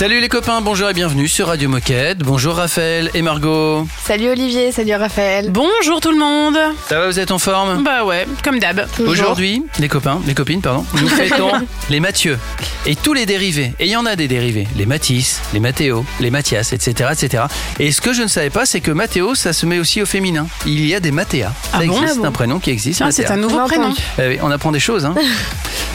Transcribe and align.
Salut 0.00 0.18
les 0.22 0.30
copains, 0.30 0.62
bonjour 0.62 0.88
et 0.88 0.94
bienvenue 0.94 1.28
sur 1.28 1.48
Radio 1.48 1.68
Moquette. 1.68 2.20
Bonjour 2.20 2.54
Raphaël 2.54 3.10
et 3.12 3.20
Margot. 3.20 3.86
Salut 4.02 4.30
Olivier, 4.30 4.72
salut 4.72 4.94
Raphaël. 4.94 5.50
Bonjour 5.50 6.00
tout 6.00 6.10
le 6.10 6.16
monde. 6.16 6.56
Ça 6.88 7.00
va, 7.00 7.06
vous 7.06 7.18
êtes 7.20 7.30
en 7.30 7.38
forme? 7.38 7.82
Bah 7.84 8.04
ouais, 8.06 8.26
comme 8.42 8.58
d'hab. 8.58 8.86
Aujourd'hui, 9.06 9.62
les 9.78 9.88
copains, 9.88 10.18
les 10.26 10.32
copines, 10.32 10.62
pardon, 10.62 10.86
nous 10.94 11.06
fêtons 11.10 11.50
les 11.90 12.00
Mathieu 12.00 12.38
et 12.86 12.96
tous 12.96 13.12
les 13.12 13.26
dérivés. 13.26 13.74
Et 13.78 13.84
il 13.84 13.90
y 13.90 13.96
en 13.96 14.06
a 14.06 14.16
des 14.16 14.26
dérivés. 14.26 14.66
Les 14.74 14.86
Mathis, 14.86 15.42
les 15.52 15.60
Mathéo, 15.60 16.06
les 16.18 16.30
Mathias, 16.30 16.72
etc., 16.72 17.10
etc. 17.12 17.44
Et 17.78 17.92
ce 17.92 18.00
que 18.00 18.14
je 18.14 18.22
ne 18.22 18.28
savais 18.28 18.48
pas, 18.48 18.64
c'est 18.64 18.80
que 18.80 18.92
Mathéo, 18.92 19.34
ça 19.34 19.52
se 19.52 19.66
met 19.66 19.78
aussi 19.78 20.00
au 20.00 20.06
féminin. 20.06 20.46
Il 20.64 20.86
y 20.86 20.94
a 20.94 21.00
des 21.00 21.12
Mathéa. 21.12 21.52
Ça 21.62 21.70
Ah 21.74 21.78
bon 21.84 21.92
existe, 22.00 22.14
Ah 22.16 22.20
bon 22.22 22.24
un 22.24 22.32
prénom 22.32 22.58
qui 22.58 22.70
existe. 22.70 23.02
Ah, 23.04 23.12
c'est 23.12 23.30
un 23.30 23.36
nouveau 23.36 23.58
On 23.58 23.66
prénom. 23.66 23.92
Eh 24.18 24.38
on 24.40 24.50
apprend 24.50 24.72
des 24.72 24.80
choses. 24.80 25.04
Hein. 25.04 25.14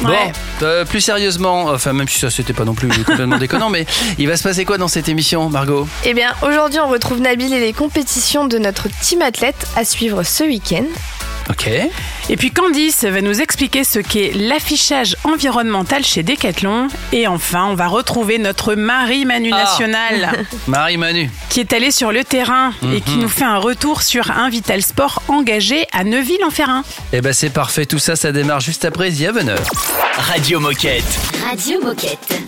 Bon, 0.01 0.09
Ouais. 0.09 0.33
euh, 0.61 0.83
plus 0.83 0.99
sérieusement, 0.99 1.67
enfin 1.67 1.93
même 1.93 2.09
si 2.09 2.19
ça 2.19 2.29
c'était 2.29 2.51
pas 2.51 2.65
non 2.65 2.73
plus 2.73 2.89
complètement 2.89 3.37
déconnant, 3.37 3.69
mais 3.69 3.85
il 4.17 4.27
va 4.27 4.37
se 4.37 4.43
passer 4.43 4.65
quoi 4.65 4.77
dans 4.77 4.87
cette 4.87 5.09
émission, 5.09 5.49
Margot 5.49 5.87
Eh 6.03 6.13
bien, 6.13 6.33
aujourd'hui, 6.41 6.79
on 6.79 6.87
retrouve 6.87 7.19
Nabil 7.19 7.53
et 7.53 7.59
les 7.59 7.73
compétitions 7.73 8.47
de 8.47 8.57
notre 8.57 8.87
team 9.01 9.21
athlète 9.21 9.67
à 9.75 9.85
suivre 9.85 10.23
ce 10.23 10.43
week-end. 10.43 10.85
Ok. 11.47 11.69
Et 12.29 12.37
puis 12.37 12.49
Candice 12.49 13.03
va 13.03 13.21
nous 13.21 13.39
expliquer 13.39 13.83
ce 13.83 13.99
qu'est 13.99 14.31
l'affichage 14.33 15.15
environnemental 15.25 16.03
chez 16.03 16.23
Decathlon. 16.23 16.87
Et 17.11 17.27
enfin, 17.27 17.65
on 17.69 17.75
va 17.75 17.85
retrouver 17.87 18.39
notre 18.39 18.73
Marie 18.73 19.25
Manu 19.25 19.51
Ah. 19.53 19.57
nationale 19.63 20.43
Marie 20.67 20.97
Manu. 20.97 21.29
qui 21.49 21.59
est 21.59 21.71
allée 21.73 21.91
sur 21.91 22.11
le 22.11 22.23
terrain 22.23 22.73
et 22.91 22.99
qui 23.01 23.11
Mhm. 23.17 23.21
nous 23.21 23.29
fait 23.29 23.45
un 23.45 23.59
retour 23.59 24.01
sur 24.01 24.31
un 24.31 24.49
Vital 24.49 24.81
Sport 24.81 25.21
engagé 25.27 25.85
à 25.93 26.03
Neuville-en-Ferrin. 26.03 26.83
Eh 27.13 27.21
ben 27.21 27.31
c'est 27.31 27.51
parfait, 27.51 27.85
tout 27.85 27.99
ça, 27.99 28.15
ça 28.15 28.31
démarre 28.31 28.59
juste 28.59 28.83
après 28.83 29.11
The 29.11 29.21
Avener. 29.29 29.55
Radio 30.17 30.59
Moquette. 30.59 31.03
Radio 31.47 31.79
Moquette. 31.83 32.39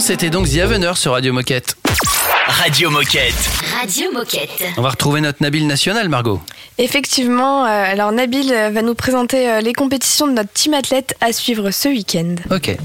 C'était 0.00 0.28
donc 0.28 0.46
The 0.46 0.58
Avener 0.58 0.92
sur 0.94 1.12
Radio 1.12 1.32
Moquette. 1.32 1.74
Radio 2.46 2.90
Moquette. 2.90 3.34
Radio 3.80 4.12
Moquette. 4.12 4.62
On 4.76 4.82
va 4.82 4.90
retrouver 4.90 5.22
notre 5.22 5.42
Nabil 5.42 5.66
national, 5.66 6.10
Margot. 6.10 6.38
Effectivement, 6.76 7.64
euh, 7.64 7.68
alors 7.68 8.12
Nabil 8.12 8.52
euh, 8.52 8.68
va 8.68 8.82
nous 8.82 8.94
présenter 8.94 9.48
euh, 9.48 9.60
les 9.62 9.72
compétitions 9.72 10.26
de 10.26 10.32
notre 10.32 10.52
team 10.52 10.74
athlète 10.74 11.16
à 11.22 11.32
suivre 11.32 11.70
ce 11.70 11.88
week-end. 11.88 12.34
Ok. 12.50 12.76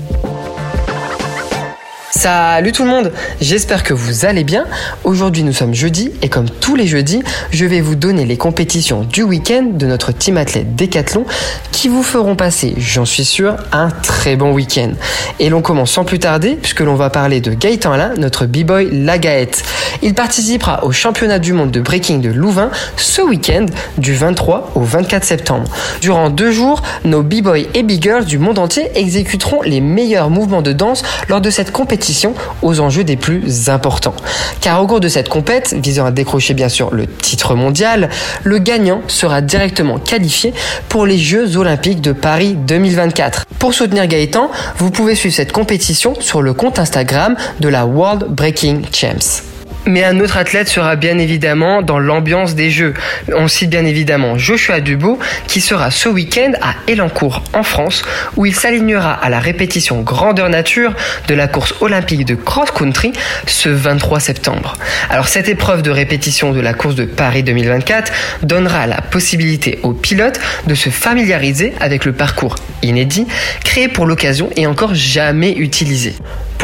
Salut 2.11 2.71
tout 2.71 2.83
le 2.83 2.89
monde, 2.89 3.11
j'espère 3.41 3.83
que 3.83 3.93
vous 3.93 4.23
allez 4.23 4.45
bien. 4.45 4.65
Aujourd'hui 5.05 5.43
nous 5.43 5.53
sommes 5.53 5.75
jeudi 5.75 6.09
et 6.23 6.29
comme 6.29 6.49
tous 6.49 6.75
les 6.75 6.87
jeudis, 6.87 7.21
je 7.51 7.65
vais 7.65 7.79
vous 7.79 7.93
donner 7.93 8.25
les 8.25 8.37
compétitions 8.37 9.03
du 9.03 9.21
week-end 9.21 9.67
de 9.71 9.85
notre 9.85 10.11
team 10.11 10.35
athlète 10.35 10.75
Décathlon 10.75 11.25
qui 11.71 11.89
vous 11.89 12.01
feront 12.01 12.35
passer, 12.35 12.73
j'en 12.77 13.05
suis 13.05 13.23
sûr, 13.23 13.55
un 13.71 13.89
très 13.91 14.35
bon 14.35 14.51
week-end. 14.51 14.93
Et 15.39 15.49
l'on 15.49 15.61
commence 15.61 15.91
sans 15.91 16.05
plus 16.05 16.17
tarder 16.17 16.57
puisque 16.59 16.79
l'on 16.79 16.95
va 16.95 17.11
parler 17.11 17.39
de 17.39 17.53
Gaëtan 17.53 17.91
Alain, 17.91 18.15
notre 18.17 18.47
b-boy 18.47 18.89
Lagaette. 18.91 19.63
Il 20.01 20.15
participera 20.15 20.83
au 20.83 20.91
championnat 20.91 21.37
du 21.37 21.53
monde 21.53 21.69
de 21.69 21.81
breaking 21.81 22.19
de 22.19 22.31
Louvain 22.31 22.71
ce 22.97 23.21
week-end 23.21 23.67
du 23.99 24.15
23 24.15 24.71
au 24.73 24.81
24 24.81 25.23
septembre. 25.23 25.69
Durant 26.01 26.31
deux 26.31 26.51
jours, 26.51 26.81
nos 27.03 27.21
b-boys 27.21 27.67
et 27.75 27.83
b-girls 27.83 28.25
du 28.25 28.39
monde 28.39 28.57
entier 28.57 28.89
exécuteront 28.95 29.61
les 29.61 29.81
meilleurs 29.81 30.31
mouvements 30.31 30.63
de 30.63 30.73
danse 30.73 31.03
lors 31.29 31.41
de 31.41 31.51
cette 31.51 31.71
compétition 31.71 32.33
aux 32.63 32.79
enjeux 32.79 33.03
des 33.03 33.17
plus 33.17 33.69
importants. 33.69 34.15
Car 34.61 34.81
au 34.81 34.87
de 34.99 35.07
cette 35.07 35.29
compète, 35.29 35.73
visant 35.73 36.05
à 36.05 36.11
décrocher 36.11 36.53
bien 36.53 36.69
sûr 36.69 36.93
le 36.93 37.07
titre 37.07 37.55
mondial, 37.55 38.09
le 38.43 38.57
gagnant 38.59 39.01
sera 39.07 39.41
directement 39.41 39.99
qualifié 39.99 40.53
pour 40.89 41.05
les 41.05 41.17
Jeux 41.17 41.57
Olympiques 41.57 42.01
de 42.01 42.11
Paris 42.11 42.55
2024. 42.55 43.45
Pour 43.59 43.73
soutenir 43.73 44.07
Gaëtan, 44.07 44.49
vous 44.77 44.91
pouvez 44.91 45.15
suivre 45.15 45.35
cette 45.35 45.51
compétition 45.51 46.13
sur 46.19 46.41
le 46.41 46.53
compte 46.53 46.79
Instagram 46.79 47.35
de 47.59 47.69
la 47.69 47.85
World 47.85 48.25
Breaking 48.29 48.81
Champs. 48.91 49.54
Mais 49.87 50.03
un 50.03 50.19
autre 50.19 50.37
athlète 50.37 50.67
sera 50.67 50.95
bien 50.95 51.19
évidemment 51.19 51.83
dans 51.83 51.99
l'ambiance 51.99 52.55
des 52.55 52.71
Jeux. 52.71 52.95
On 53.31 53.47
cite 53.47 53.69
bien 53.69 53.85
évidemment 53.85 54.35
Joshua 54.35 54.79
Dubois 54.79 55.19
qui 55.47 55.61
sera 55.61 55.91
ce 55.91 56.09
week-end 56.09 56.53
à 56.61 56.73
Elancourt 56.91 57.43
en 57.53 57.61
France 57.61 58.01
où 58.35 58.47
il 58.47 58.55
s'alignera 58.55 59.13
à 59.13 59.29
la 59.29 59.39
répétition 59.39 60.01
grandeur 60.01 60.49
nature 60.49 60.95
de 61.27 61.35
la 61.35 61.47
course 61.47 61.75
olympique 61.81 62.25
de 62.25 62.33
cross-country 62.33 63.13
ce 63.45 63.69
23 63.69 64.19
septembre. 64.19 64.73
Alors 65.11 65.27
cette 65.27 65.49
épreuve 65.49 65.83
de 65.83 65.91
répétition 65.91 66.51
de 66.51 66.61
la 66.61 66.73
course 66.73 66.95
de 66.95 67.05
Paris 67.05 67.43
2024 67.43 68.11
donnera 68.41 68.87
la 68.87 69.01
possibilité 69.01 69.79
aux 69.83 69.93
pilotes 69.93 70.39
de 70.65 70.73
se 70.73 70.89
familiariser 70.89 71.73
avec 71.79 72.05
le 72.05 72.13
parcours 72.13 72.55
inédit 72.81 73.27
créé 73.63 73.87
pour 73.87 74.07
l'occasion 74.07 74.49
et 74.55 74.65
encore 74.65 74.95
jamais 74.95 75.51
utilisé. 75.51 76.15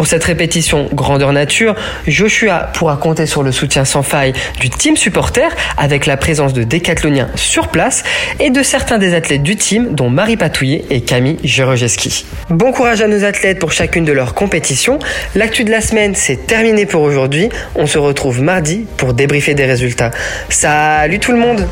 Pour 0.02 0.08
cette 0.08 0.24
répétition 0.24 0.90
grandeur 0.92 1.32
nature, 1.32 1.76
Joshua 2.08 2.72
pourra 2.74 2.98
compter 2.98 3.28
sur 3.28 3.44
le 3.44 3.52
soutien 3.52 3.86
sans 3.86 4.02
faille 4.02 4.34
du 4.60 4.72
team 4.72 4.98
supporter 4.98 5.56
avec 5.78 6.08
la 6.08 6.18
présence 6.18 6.54
de 6.54 6.64
décathloniens 6.64 7.30
sur 7.36 7.68
place 7.68 8.02
et 8.40 8.50
de 8.50 8.64
certains 8.64 8.98
des 8.98 9.14
athlètes 9.14 9.44
du 9.44 9.58
team 9.58 9.94
dont 9.94 10.10
Marie 10.10 10.38
Patouillet 10.38 10.86
et 10.90 11.02
Camille 11.02 11.38
Jerojeski. 11.44 12.26
Bon 12.50 12.72
courage 12.72 13.04
à 13.04 13.08
nos 13.08 13.24
athlètes 13.24 13.60
pour 13.60 13.74
chacune 13.74 14.04
de 14.04 14.12
leurs 14.12 14.34
compétitions. 14.34 14.98
L'actu 15.36 15.66
de 15.66 15.70
la 15.70 15.82
semaine, 15.82 16.16
c'est 16.16 16.48
terminé 16.48 16.88
pour 16.88 17.04
aujourd'hui. 17.04 17.50
On 17.76 17.86
se 17.86 18.00
retrouve 18.00 18.42
mardi 18.42 18.88
pour 18.98 19.14
débriefer 19.14 19.54
des 19.54 19.66
résultats. 19.66 20.10
Salut 20.50 21.20
tout 21.20 21.32
le 21.32 21.38
monde 21.38 21.68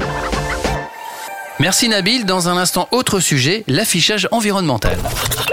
Merci 1.60 1.90
Nabil. 1.90 2.26
Dans 2.26 2.48
un 2.48 2.56
instant, 2.56 2.88
autre 2.92 3.20
sujet, 3.20 3.66
l'affichage 3.68 4.30
environnemental. 4.32 4.98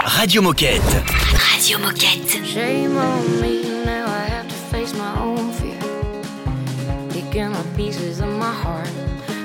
Radio 0.05 0.41
Moquette. 0.41 0.81
Radio 1.53 1.79
Moquette. 1.79 2.45
Shame 2.45 2.95
on 2.97 3.41
me, 3.41 3.63
now 3.85 4.05
I 4.07 4.29
have 4.31 4.47
to 4.47 4.55
face 4.71 4.93
my 4.93 5.21
own 5.21 5.51
fear. 5.51 5.77
Picking 7.09 7.53
up 7.53 7.65
pieces 7.75 8.21
of 8.21 8.29
my 8.29 8.53
heart. 8.53 8.89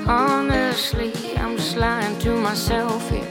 Honestly, 0.07 1.11
I'm 1.37 1.57
just 1.57 1.75
lying 1.75 2.17
to 2.19 2.31
myself 2.37 3.09
here. 3.09 3.27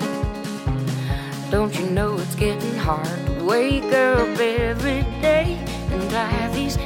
Don't 1.50 1.74
you 1.78 1.86
know 1.90 2.18
it's 2.18 2.34
getting 2.34 2.78
hard? 2.78 3.08
To 3.38 3.44
wake 3.44 3.92
up 3.94 4.38
every 4.38 5.04
day 5.22 5.58
and 5.90 6.10
dry 6.10 6.50
these 6.52 6.76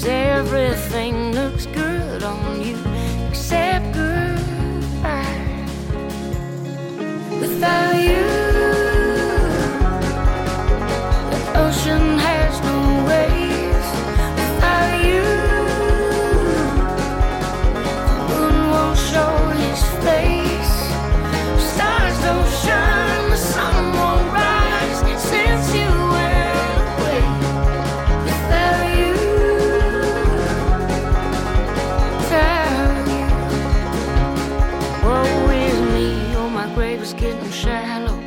Cause 0.00 0.08
everything 0.08 1.32
looks 1.32 1.66
good 1.66 2.22
on 2.22 2.62
you 2.62 2.74
except 3.28 3.92
goodbye. 3.92 5.66
Without 7.38 7.94
you, 8.00 8.59
my 37.00 37.12
getting 37.18 37.50
shallow 37.50 38.18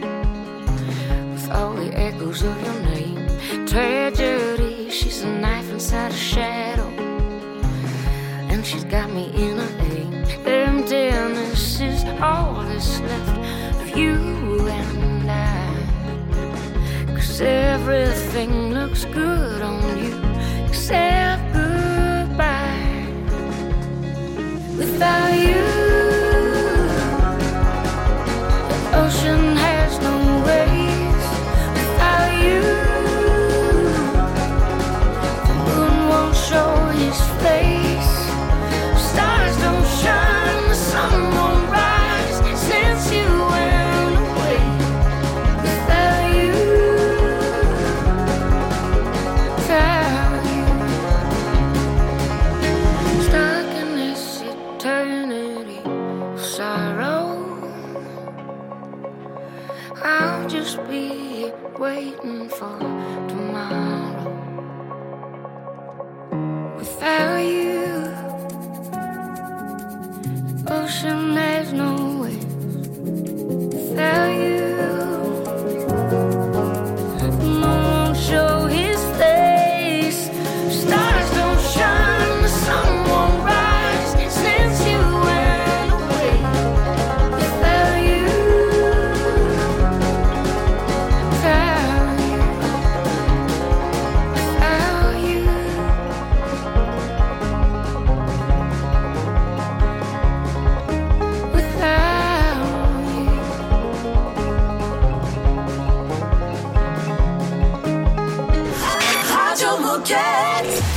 With 1.32 1.52
all 1.52 1.74
the 1.74 1.92
echoes 1.96 2.42
of 2.42 2.56
your 2.64 2.80
name. 2.82 3.28
Tragedy, 3.68 4.90
she's 4.90 5.22
a 5.22 5.28
knife 5.28 5.70
inside 5.70 6.12
a 6.12 6.16
shadow. 6.16 6.88
And 8.50 8.66
she's 8.66 8.84
got 8.84 9.12
me 9.12 9.26
in 9.36 9.60
a 9.60 9.70
aim 9.92 10.14
Emptiness 10.46 11.82
is 11.82 12.04
all 12.20 12.64
that's 12.64 13.00
left 13.02 13.82
of 13.82 13.98
you 13.98 14.68
and 14.68 15.30
I. 15.30 17.14
Cause 17.16 17.42
everything 17.42 18.74
looks 18.74 19.06
good 19.06 19.62
on 19.62 19.98
you. 20.04 20.16
Except 20.66 21.44
goodbye. 21.54 23.06
Without 24.78 25.34
you 25.38 25.93
ocean 29.24 29.56
has 29.56 29.83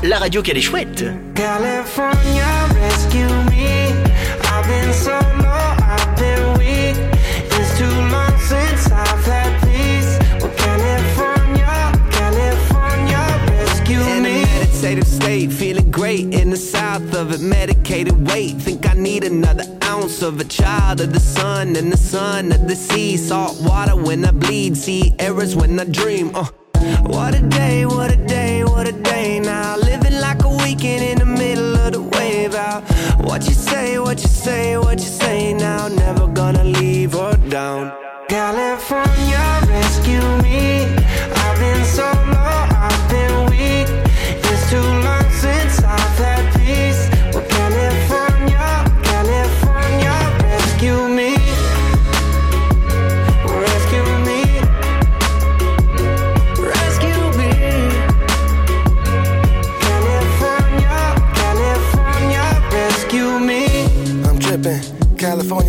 La 0.03 0.19
radio 0.19 0.43
qu'elle 0.43 0.59
est 0.59 0.61
chouette. 0.61 1.05
California, 1.35 2.45
rescue 2.75 3.29
me. 3.51 3.93
I've 4.43 4.67
been 4.67 4.93
so 4.93 5.13
low, 5.39 5.75
I've 5.93 6.17
been 6.17 6.59
weak. 6.59 6.97
It's 7.51 7.79
too 7.79 7.85
long 8.11 8.37
since 8.39 8.91
I've 8.91 9.25
had 9.25 9.53
peace. 9.63 10.19
Well, 10.41 10.53
California, 10.57 11.93
California, 12.11 13.23
rescue 13.51 14.01
In 14.01 14.19
a 14.19 14.29
me. 14.29 14.43
meditative 14.43 15.07
state, 15.07 15.53
feeling 15.53 15.91
great 15.91 16.35
in 16.35 16.51
the 16.51 16.57
south 16.57 17.15
of 17.15 17.33
it. 17.33 17.41
Medicated 17.41 18.29
weight, 18.29 18.57
think 18.57 18.89
I 18.89 18.95
need 18.95 19.25
another 19.25 19.65
ounce 19.85 19.87
ounce 20.07 20.23
of 20.23 20.41
a 20.41 20.45
child 20.45 21.01
of 21.01 21.13
the 21.13 21.21
sun 21.21 21.75
and 21.77 21.93
the 21.93 21.97
son 21.97 22.53
of 22.53 22.69
the 22.69 22.77
sea. 22.77 23.17
Salt 23.17 23.57
water 23.63 23.97
when 23.97 24.25
I 24.25 24.31
bleed, 24.31 24.77
sea 24.77 25.15
errors 25.19 25.55
when 25.57 25.81
I 25.81 25.85
dream. 25.85 26.31
Uh. 26.35 26.47
What 27.03 27.35
a 27.35 27.43
day, 27.43 27.87
what 27.87 28.13
a 28.13 28.17
day, 28.17 28.36
what 28.77 28.87
a 28.87 28.93
day 28.93 29.41
now. 29.41 29.75
Living 29.77 30.21
like 30.21 30.45
a 30.45 30.49
weekend 30.49 31.03
in 31.03 31.19
the 31.19 31.25
middle 31.25 31.75
of 31.77 31.93
the 31.93 32.03
wave 32.03 32.55
out. 32.55 32.83
What 33.25 33.49
you 33.49 33.55
say, 33.55 33.99
what 33.99 34.21
you 34.23 34.29
say, 34.29 34.77
what 34.77 34.99
you 34.99 35.11
say 35.23 35.55
now. 35.55 35.89
Never 35.89 36.27
gonna 36.27 36.65
leave 36.65 37.13
her 37.13 37.37
down. 37.49 37.91
California, 38.29 39.45
rescue 39.67 40.27
me. 40.43 41.06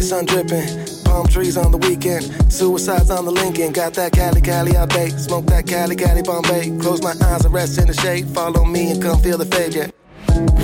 Sun 0.08 0.26
dripping. 0.26 0.68
Palm 1.04 1.28
trees 1.28 1.58
on 1.58 1.72
the 1.72 1.78
weekend, 1.78 2.24
suicides 2.52 3.12
on 3.12 3.26
the 3.26 3.32
Lincoln. 3.32 3.74
Got 3.74 3.94
that 3.96 4.14
Cali 4.14 4.42
Cali 4.42 4.78
I 4.78 4.86
bake, 4.86 5.12
smoke 5.12 5.46
that 5.48 5.68
Cali 5.68 5.96
Cali 5.96 6.22
Bombay. 6.22 6.78
Close 6.80 7.02
my 7.04 7.14
eyes 7.28 7.44
and 7.44 7.54
rest 7.54 7.78
in 7.78 7.88
the 7.88 7.94
shade. 7.94 8.28
Follow 8.30 8.64
me 8.64 8.92
and 8.92 9.02
come 9.02 9.20
feel 9.20 9.38
the. 9.38 9.48
Yeah. 9.48 9.90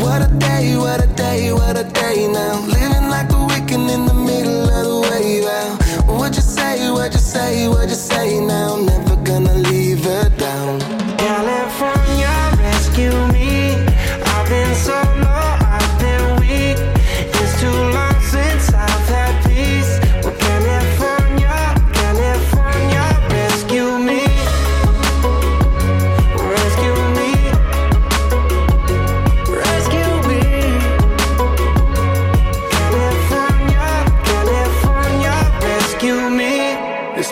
What 0.02 0.22
a 0.22 0.30
day, 0.40 0.78
what 0.78 1.04
a 1.04 1.08
day, 1.08 1.52
what 1.52 1.78
a 1.78 1.84
day 1.84 2.28
now. 2.28 2.56
Living 2.68 3.10
like 3.10 3.28
the 3.28 3.42
weekend 3.52 3.90
in 3.90 4.06
the 4.06 4.14
middle 4.14 4.64
of 4.78 4.84
the 4.88 5.00
wave 5.12 5.46
out. 5.46 6.08
What 6.08 6.36
you 6.36 6.42
say, 6.42 6.90
what 6.92 7.12
you 7.12 7.20
say, 7.20 7.68
what 7.68 7.90
you 7.90 7.96
say 7.96 8.40
now. 8.40 8.78
Never 8.78 8.93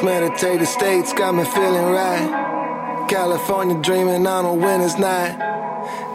This 0.01 0.07
meditative 0.07 0.67
state's 0.67 1.13
got 1.13 1.35
me 1.35 1.43
feeling 1.43 1.93
right. 1.93 3.05
California 3.07 3.79
dreaming 3.83 4.25
on 4.25 4.45
a 4.45 4.53
winter's 4.55 4.97
night. 4.97 5.37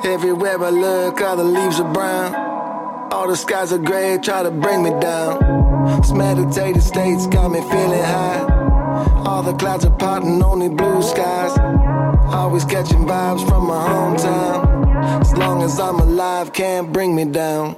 Everywhere 0.04 0.60
I 0.60 0.70
look, 0.70 1.20
all 1.20 1.36
the 1.36 1.44
leaves 1.44 1.78
are 1.78 1.92
brown. 1.92 2.34
All 3.12 3.28
the 3.28 3.36
skies 3.36 3.72
are 3.72 3.78
gray, 3.78 4.18
try 4.20 4.42
to 4.42 4.50
bring 4.50 4.82
me 4.82 4.90
down. 4.98 6.00
This 6.00 6.10
meditative 6.10 6.82
state's 6.82 7.28
got 7.28 7.52
me 7.52 7.60
feeling 7.60 8.02
high. 8.02 8.40
All 9.24 9.44
the 9.44 9.52
clouds 9.52 9.84
are 9.84 9.96
parting, 9.96 10.42
only 10.42 10.68
blue 10.68 11.00
skies. 11.00 11.56
Always 12.34 12.64
catching 12.64 13.06
vibes 13.06 13.48
from 13.48 13.68
my 13.68 13.86
hometown. 13.88 15.20
As 15.20 15.32
long 15.36 15.62
as 15.62 15.78
I'm 15.78 16.00
alive, 16.00 16.52
can't 16.52 16.92
bring 16.92 17.14
me 17.14 17.24
down. 17.24 17.76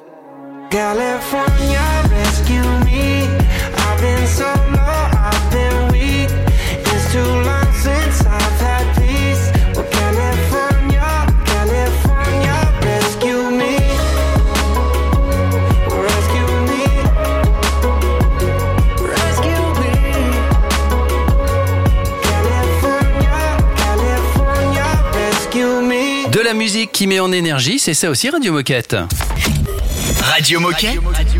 California, 0.70 1.86
rescue 2.08 2.62
me. 2.86 3.26
I've 3.76 4.00
been 4.00 4.26
so 4.26 4.46
low, 4.46 5.10
I've 5.12 5.47
musique 26.78 26.92
qui 26.92 27.08
met 27.08 27.18
en 27.18 27.32
énergie, 27.32 27.80
c'est 27.80 27.92
ça 27.94 28.08
aussi 28.08 28.30
Radio 28.30 28.52
Moquette. 28.52 28.94
Radio 30.22 30.60
Moquette. 30.60 30.90
Radio 30.90 31.02
Moquette. 31.02 31.37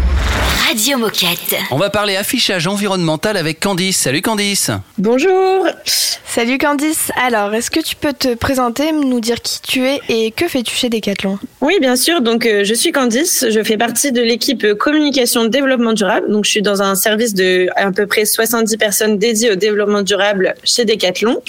On 1.73 1.76
va 1.76 1.90
parler 1.90 2.14
affichage 2.14 2.68
environnemental 2.68 3.37
avec 3.37 3.58
Candice. 3.58 3.97
Salut 3.97 4.23
Candice. 4.23 4.70
Bonjour 4.97 5.66
Salut 5.85 6.58
Candice. 6.58 7.11
Alors, 7.20 7.52
est-ce 7.54 7.70
que 7.70 7.80
tu 7.80 7.97
peux 7.97 8.12
te 8.12 8.35
présenter, 8.35 8.92
nous 8.92 9.18
dire 9.18 9.40
qui 9.42 9.61
tu 9.61 9.85
es 9.85 10.00
et 10.08 10.30
que 10.30 10.47
fais-tu 10.47 10.76
chez 10.76 10.88
Decathlon? 10.88 11.38
Oui, 11.62 11.78
bien 11.80 11.97
sûr. 11.97 12.20
Donc, 12.20 12.47
euh, 12.47 12.62
je 12.62 12.75
suis 12.75 12.92
Candice. 12.92 13.47
Je 13.49 13.62
fais 13.64 13.76
partie 13.76 14.12
de 14.12 14.20
l'équipe 14.20 14.75
communication 14.75 15.47
développement 15.47 15.94
durable. 15.94 16.30
Donc, 16.30 16.44
je 16.44 16.50
suis 16.50 16.62
dans 16.62 16.80
un 16.80 16.94
service 16.94 17.35
de 17.35 17.66
à 17.75 17.90
peu 17.90 18.06
près 18.06 18.25
70 18.25 18.76
personnes 18.76 19.18
dédiées 19.18 19.50
au 19.50 19.56
développement 19.56 20.02
durable 20.02 20.54
chez 20.62 20.85
Decathlon. 20.85 21.42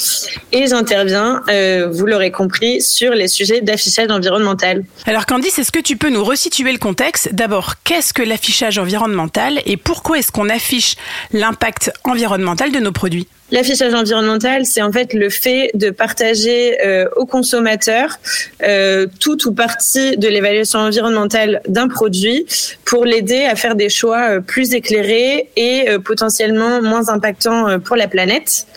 Et 0.53 0.65
j'interviens, 0.65 1.43
euh, 1.49 1.87
vous 1.91 2.07
l'aurez 2.07 2.31
compris, 2.31 2.81
sur 2.81 3.11
les 3.11 3.27
sujets 3.27 3.61
d'affichage 3.61 4.09
environnemental. 4.09 4.85
Alors 5.05 5.27
Candice, 5.27 5.59
est-ce 5.59 5.71
que 5.71 5.81
tu 5.81 5.97
peux 5.97 6.09
nous 6.09 6.23
resituer 6.23 6.71
le 6.71 6.79
contexte? 6.79 7.29
D'abord, 7.33 7.75
qu'est-ce 7.83 8.11
que 8.13 8.23
l'affichage 8.23 8.79
environnemental? 8.79 9.18
Et 9.65 9.77
pourquoi 9.77 10.19
est-ce 10.19 10.31
qu'on 10.31 10.49
affiche 10.49 10.95
l'impact 11.33 11.91
environnemental 12.03 12.71
de 12.71 12.79
nos 12.79 12.91
produits? 12.91 13.27
L'affichage 13.51 13.93
environnemental, 13.95 14.65
c'est 14.65 14.83
en 14.83 14.91
fait 14.91 15.13
le 15.13 15.29
fait 15.29 15.71
de 15.73 15.89
partager 15.89 16.77
euh, 16.85 17.07
aux 17.15 17.25
consommateurs 17.25 18.17
euh, 18.61 19.07
tout 19.19 19.47
ou 19.47 19.53
partie 19.53 20.17
de 20.17 20.27
l'évaluation 20.27 20.79
environnementale 20.79 21.61
d'un 21.67 21.87
produit 21.87 22.45
pour 22.85 23.05
l'aider 23.05 23.45
à 23.45 23.55
faire 23.55 23.75
des 23.75 23.89
choix 23.89 24.29
euh, 24.29 24.39
plus 24.39 24.73
éclairés 24.73 25.49
et 25.55 25.89
euh, 25.89 25.97
potentiellement 25.97 26.81
moins 26.83 27.09
impactants 27.09 27.79
pour 27.79 27.95
la 27.95 28.07
planète. 28.07 28.67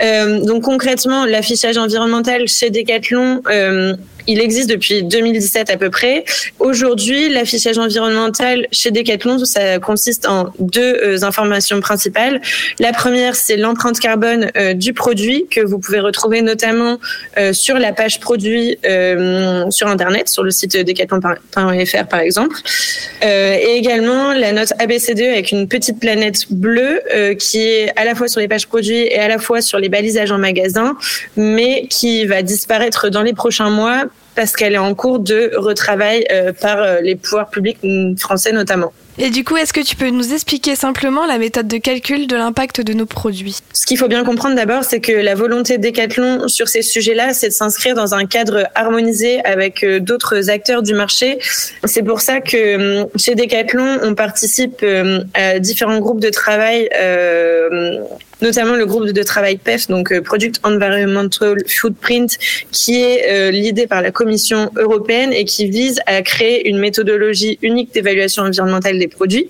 Donc 0.00 0.64
concrètement, 0.64 1.24
l'affichage 1.24 1.76
environnemental 1.76 2.48
chez 2.48 2.70
Decathlon, 2.70 3.42
il 4.26 4.40
existe 4.40 4.70
depuis 4.70 5.02
2017 5.02 5.70
à 5.70 5.76
peu 5.76 5.90
près. 5.90 6.24
Aujourd'hui, 6.58 7.28
l'affichage 7.28 7.78
environnemental 7.78 8.66
chez 8.72 8.90
Decathlon, 8.90 9.44
ça 9.44 9.78
consiste 9.78 10.26
en 10.26 10.52
deux 10.58 10.96
euh, 11.02 11.22
informations 11.22 11.80
principales. 11.80 12.40
La 12.78 12.92
première, 12.92 13.36
c'est 13.36 13.56
l'empreinte 13.56 14.00
carbone 14.00 14.50
euh, 14.56 14.74
du 14.74 14.92
produit 14.92 15.46
que 15.50 15.60
vous 15.60 15.78
pouvez 15.78 16.00
retrouver 16.00 16.42
notamment 16.42 16.98
euh, 17.38 17.52
sur 17.52 17.78
la 17.78 17.92
page 17.92 18.20
produit 18.20 18.78
sur 19.70 19.88
Internet, 19.88 20.28
sur 20.28 20.42
le 20.42 20.50
site 20.50 20.76
decathlon.fr 20.76 22.06
par 22.08 22.20
exemple. 22.20 22.56
Et 23.22 23.76
également 23.76 24.32
la 24.32 24.52
note 24.52 24.72
ABCDE 24.78 25.20
avec 25.20 25.52
une 25.52 25.68
petite 25.68 26.00
planète 26.00 26.50
bleue 26.50 27.00
qui 27.38 27.60
est 27.60 27.92
à 27.96 28.04
la 28.04 28.14
fois 28.14 28.28
sur 28.28 28.40
les 28.40 28.48
pages 28.48 28.66
produits 28.66 29.06
et 29.06 29.18
à 29.18 29.28
la 29.28 29.38
fois 29.38 29.60
sur 29.60 29.78
les 29.78 29.88
balisages 29.88 30.32
en 30.32 30.38
magasin, 30.38 30.96
mais 31.36 31.86
qui 31.88 32.26
va 32.26 32.42
disparaître 32.42 33.08
dans 33.08 33.22
les 33.22 33.32
prochains 33.32 33.70
mois 33.70 34.06
parce 34.34 34.52
qu'elle 34.52 34.74
est 34.74 34.78
en 34.78 34.94
cours 34.94 35.18
de 35.18 35.52
retravail 35.56 36.24
euh, 36.30 36.52
par 36.52 36.78
euh, 36.78 37.00
les 37.00 37.16
pouvoirs 37.16 37.50
publics 37.50 37.78
français 38.18 38.52
notamment. 38.52 38.92
Et 39.16 39.30
du 39.30 39.44
coup, 39.44 39.56
est-ce 39.56 39.72
que 39.72 39.80
tu 39.80 39.94
peux 39.94 40.10
nous 40.10 40.32
expliquer 40.32 40.74
simplement 40.74 41.24
la 41.24 41.38
méthode 41.38 41.68
de 41.68 41.78
calcul 41.78 42.26
de 42.26 42.34
l'impact 42.34 42.80
de 42.80 42.94
nos 42.94 43.06
produits? 43.06 43.58
Ce 43.72 43.86
qu'il 43.86 43.96
faut 43.96 44.08
bien 44.08 44.24
comprendre 44.24 44.56
d'abord, 44.56 44.82
c'est 44.82 45.00
que 45.00 45.12
la 45.12 45.36
volonté 45.36 45.78
de 45.78 45.88
Decathlon 45.88 46.48
sur 46.48 46.66
ces 46.66 46.82
sujets-là, 46.82 47.32
c'est 47.32 47.48
de 47.48 47.52
s'inscrire 47.52 47.94
dans 47.94 48.14
un 48.14 48.26
cadre 48.26 48.68
harmonisé 48.74 49.44
avec 49.44 49.84
euh, 49.84 50.00
d'autres 50.00 50.50
acteurs 50.50 50.82
du 50.82 50.94
marché. 50.94 51.38
C'est 51.84 52.02
pour 52.02 52.20
ça 52.20 52.40
que 52.40 53.02
hum, 53.02 53.08
chez 53.16 53.36
Decathlon, 53.36 53.98
on 54.02 54.16
participe 54.16 54.80
euh, 54.82 55.20
à 55.34 55.60
différents 55.60 56.00
groupes 56.00 56.20
de 56.20 56.30
travail. 56.30 56.88
Notamment 58.42 58.74
le 58.74 58.86
groupe 58.86 59.06
de 59.06 59.22
travail 59.22 59.56
PEF, 59.56 59.88
donc 59.88 60.12
euh, 60.12 60.20
Product 60.20 60.60
Environmental 60.62 61.56
Footprint, 61.66 62.38
qui 62.70 63.00
est 63.00 63.30
euh, 63.30 63.50
l'idée 63.50 63.86
par 63.86 64.02
la 64.02 64.10
Commission 64.10 64.70
européenne 64.76 65.32
et 65.32 65.44
qui 65.44 65.68
vise 65.68 66.00
à 66.06 66.22
créer 66.22 66.68
une 66.68 66.78
méthodologie 66.78 67.58
unique 67.62 67.92
d'évaluation 67.94 68.42
environnementale 68.42 68.98
des 68.98 69.08
produits. 69.08 69.48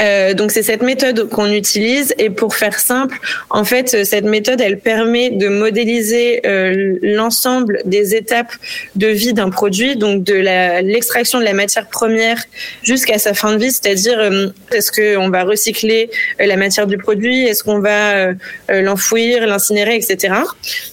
Euh, 0.00 0.34
donc 0.34 0.50
c'est 0.50 0.62
cette 0.62 0.82
méthode 0.82 1.28
qu'on 1.28 1.50
utilise. 1.50 2.14
Et 2.18 2.30
pour 2.30 2.54
faire 2.54 2.78
simple, 2.78 3.18
en 3.50 3.64
fait 3.64 4.04
cette 4.04 4.24
méthode 4.24 4.60
elle 4.60 4.78
permet 4.78 5.30
de 5.30 5.48
modéliser 5.48 6.40
euh, 6.46 6.98
l'ensemble 7.02 7.80
des 7.84 8.14
étapes 8.14 8.52
de 8.96 9.08
vie 9.08 9.32
d'un 9.32 9.50
produit, 9.50 9.96
donc 9.96 10.24
de 10.24 10.34
l'extraction 10.34 11.38
de 11.38 11.44
la 11.44 11.52
matière 11.52 11.88
première 11.88 12.42
jusqu'à 12.82 13.18
sa 13.18 13.34
fin 13.34 13.52
de 13.52 13.58
vie, 13.58 13.72
c'est-à-dire 13.72 14.18
euh, 14.18 14.48
est-ce 14.72 14.90
qu'on 14.90 15.28
va 15.30 15.44
recycler 15.44 16.10
la 16.38 16.56
matière 16.56 16.86
du 16.86 16.98
produit, 16.98 17.46
est-ce 17.46 17.62
qu'on 17.62 17.80
va 17.80 18.32
l'enfouir, 18.68 19.46
l'incinérer, 19.46 19.96
etc. 19.96 20.34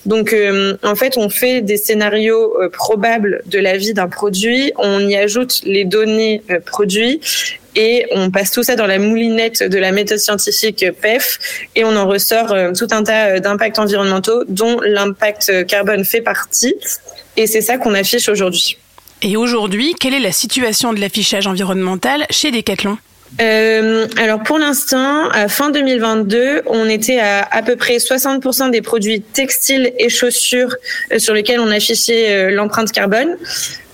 Donc 0.06 0.36
en 0.84 0.96
fait 0.96 1.18
on 1.18 1.30
fait 1.30 1.62
des 1.62 1.78
scénarios 1.78 2.54
probables 2.72 3.42
de 3.46 3.60
la 3.60 3.78
vie 3.78 3.94
d'un 3.94 4.08
produit, 4.08 4.72
on 4.78 5.00
y 5.08 5.16
ajoute 5.16 5.62
les 5.66 5.86
données 5.86 6.42
produits 6.66 7.20
et 7.76 8.06
on 8.12 8.32
passe 8.32 8.52
tout 8.52 8.64
ça 8.64 8.76
dans 8.76 8.88
la 8.88 9.00
moulinette 9.00 9.64
de 9.64 9.78
la 9.78 9.92
méthode 9.92 10.18
scientifique 10.18 10.86
PEF 11.02 11.40
et 11.76 11.84
on 11.84 11.96
en 11.96 12.08
ressort 12.08 12.52
euh, 12.52 12.72
tout 12.78 12.88
un 12.92 13.04
tas 13.04 13.28
euh, 13.28 13.40
d'impacts 13.40 13.80
environnementaux 13.80 14.44
dont 14.48 14.80
l'impact 14.82 15.66
carbone 15.68 16.06
fait 16.06 16.22
partie 16.22 16.76
et 17.38 17.48
c'est 17.48 17.62
ça 17.62 17.78
qu'on 17.78 17.94
affiche 17.94 18.30
aujourd'hui. 18.30 18.78
Et 19.22 19.38
aujourd'hui, 19.38 19.94
quelle 20.00 20.14
est 20.14 20.20
la 20.20 20.32
situation 20.32 20.94
de 20.94 21.00
l'affichage 21.00 21.48
environnemental 21.48 22.26
chez 22.30 22.52
Decathlon? 22.52 22.98
Euh, 23.40 24.08
alors 24.18 24.44
pour 24.44 24.60
l'instant, 24.60 25.30
à 25.30 25.48
fin 25.48 25.70
2022, 25.70 26.64
on 26.66 26.90
était 26.90 27.20
à 27.20 27.48
à 27.50 27.62
peu 27.62 27.76
près 27.76 27.98
60% 27.98 28.72
des 28.72 28.82
produits 28.82 29.22
textiles 29.22 29.94
et 29.98 30.10
chaussures 30.10 30.76
euh, 31.12 31.20
sur 31.20 31.34
lesquels 31.34 31.60
on 31.60 31.72
affichait 31.72 32.32
euh, 32.32 32.52
l'empreinte 32.52 32.92
carbone 32.92 33.38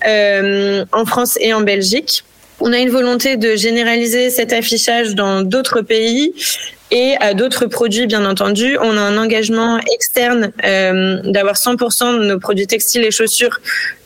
euh, 0.08 0.86
en 0.92 1.06
France 1.06 1.38
et 1.40 1.54
en 1.54 1.62
Belgique. 1.62 2.24
On 2.60 2.74
a 2.74 2.80
une 2.80 2.90
volonté 2.90 3.38
de 3.38 3.56
généraliser 3.56 4.30
cet 4.30 4.52
affichage 4.52 5.16
dans 5.16 5.42
d'autres 5.42 5.82
pays 5.82 6.34
et 6.90 7.16
à 7.20 7.34
d'autres 7.34 7.66
produits, 7.66 8.08
bien 8.08 8.26
entendu. 8.26 8.78
On 8.82 8.98
a 8.98 9.02
un 9.02 9.18
engagement 9.18 9.80
externe 9.94 10.52
euh, 10.64 11.20
d'avoir 11.26 11.56
100% 11.56 12.20
de 12.20 12.26
nos 12.26 12.40
produits 12.40 12.68
textiles 12.68 13.04
et 13.04 13.12
chaussures 13.12 13.60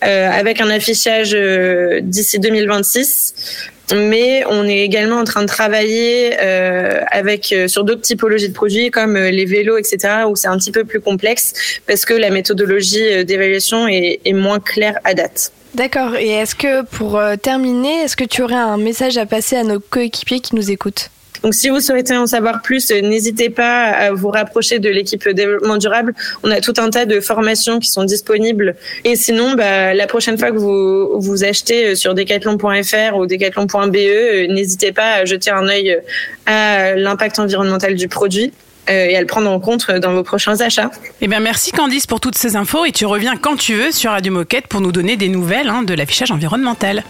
euh, 0.03 0.29
avec 0.29 0.59
un 0.59 0.69
affichage 0.69 1.33
euh, 1.33 1.99
d'ici 2.01 2.39
2026 2.39 3.69
mais 3.95 4.43
on 4.49 4.67
est 4.67 4.79
également 4.79 5.17
en 5.17 5.23
train 5.23 5.41
de 5.41 5.47
travailler 5.47 6.37
euh, 6.41 7.01
avec 7.11 7.51
euh, 7.51 7.67
sur 7.67 7.83
d'autres 7.83 8.01
typologies 8.01 8.49
de 8.49 8.53
produits 8.53 8.91
comme 8.91 9.15
euh, 9.15 9.31
les 9.31 9.45
vélos, 9.45 9.77
etc., 9.77 10.23
où 10.29 10.35
c'est 10.35 10.47
un 10.47 10.57
petit 10.57 10.71
peu 10.71 10.83
plus 10.83 11.01
complexe 11.01 11.81
parce 11.87 12.05
que 12.05 12.13
la 12.13 12.29
méthodologie 12.29 13.25
d'évaluation 13.25 13.87
est, 13.87 14.21
est 14.23 14.33
moins 14.33 14.59
claire 14.59 14.97
à 15.03 15.13
date. 15.13 15.51
D'accord. 15.75 16.15
Et 16.15 16.29
est-ce 16.29 16.55
que 16.55 16.83
pour 16.83 17.17
euh, 17.17 17.35
terminer, 17.37 18.01
est-ce 18.01 18.17
que 18.17 18.25
tu 18.25 18.41
aurais 18.41 18.55
un 18.55 18.77
message 18.77 19.17
à 19.17 19.25
passer 19.25 19.55
à 19.55 19.63
nos 19.63 19.79
coéquipiers 19.79 20.41
qui 20.41 20.55
nous 20.55 20.69
écoutent? 20.69 21.09
Donc, 21.43 21.55
si 21.55 21.69
vous 21.69 21.79
souhaitez 21.79 22.15
en 22.15 22.27
savoir 22.27 22.61
plus, 22.61 22.91
euh, 22.91 23.01
n'hésitez 23.01 23.49
pas 23.49 23.85
à 23.85 24.11
vous 24.11 24.29
rapprocher 24.29 24.79
de 24.79 24.89
l'équipe 24.89 25.27
développement 25.29 25.77
durable. 25.77 26.13
On 26.43 26.51
a 26.51 26.59
tout 26.59 26.73
un 26.77 26.89
tas 26.89 27.05
de 27.05 27.19
formations 27.19 27.79
qui 27.79 27.89
sont 27.89 28.03
disponibles. 28.03 28.75
Et 29.05 29.15
sinon, 29.15 29.53
bah, 29.53 29.93
la 29.93 30.07
prochaine 30.07 30.37
fois 30.37 30.51
que 30.51 30.57
vous 30.57 31.19
vous 31.19 31.43
achetez 31.43 31.87
euh, 31.87 31.95
sur 31.95 32.13
decathlon.fr 32.13 33.15
ou 33.15 33.25
decathlon.be, 33.25 34.49
n'hésitez 34.49 34.91
pas 34.91 35.13
à 35.13 35.25
jeter 35.25 35.51
un 35.51 35.67
œil 35.67 35.97
à 36.45 36.95
l'impact 36.95 37.39
environnemental 37.39 37.95
du 37.95 38.07
produit 38.09 38.51
et 38.91 39.15
à 39.15 39.21
le 39.21 39.27
prendre 39.27 39.49
en 39.49 39.59
compte 39.59 39.85
euh, 39.89 39.99
dans 39.99 40.13
vos 40.13 40.23
prochains 40.23 40.59
achats. 40.61 40.91
Eh 41.21 41.27
bien, 41.27 41.39
merci 41.39 41.71
Candice 41.71 42.07
pour 42.07 42.19
toutes 42.19 42.37
ces 42.37 42.55
infos 42.55 42.85
et 42.85 42.91
tu 42.91 43.05
reviens 43.05 43.35
quand 43.37 43.55
tu 43.55 43.75
veux 43.75 43.91
sur 43.91 44.11
Radio 44.11 44.31
Moquette 44.31 44.67
pour 44.67 44.81
nous 44.81 44.91
donner 44.91 45.17
des 45.17 45.29
nouvelles 45.29 45.69
hein, 45.69 45.83
de 45.83 45.93
l'affichage 45.93 46.31
environnemental. 46.31 47.03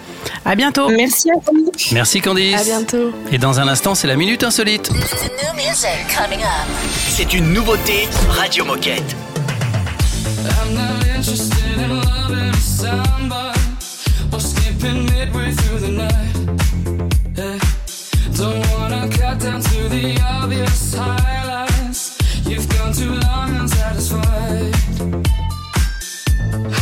À 0.46 0.56
bientôt. 0.56 0.90
Merci 0.90 1.30
à 1.32 1.36
vous. 1.46 1.72
Merci 1.92 2.22
Candice. 2.22 2.62
À 2.62 2.64
bientôt. 2.64 3.12
Et 3.32 3.38
dans 3.38 3.60
un 3.60 3.68
instant, 3.68 3.96
c'est 3.96 4.08
la 4.08 4.16
minute 4.16 4.44
insolite. 4.44 4.92
C'est 7.10 7.34
une 7.34 7.54
nouveauté 7.54 8.08
Radio 8.30 8.66
Moquette. 8.66 9.16
I'm 10.44 10.74
not 10.74 11.06
interested 11.06 11.78
in 11.78 12.02
loving 12.02 12.54
somebody 12.54 13.60
or 14.34 14.40
skipping 14.40 15.06
midway 15.06 15.52
through 15.52 15.80
the 15.80 15.92
night. 15.92 16.36
Yeah. 17.38 17.60
Don't 18.36 18.66
wanna 18.72 19.08
cut 19.10 19.40
down 19.40 19.62
to 19.62 19.90
the 19.90 20.20
obvious 20.24 20.96
highlights. 20.96 21.71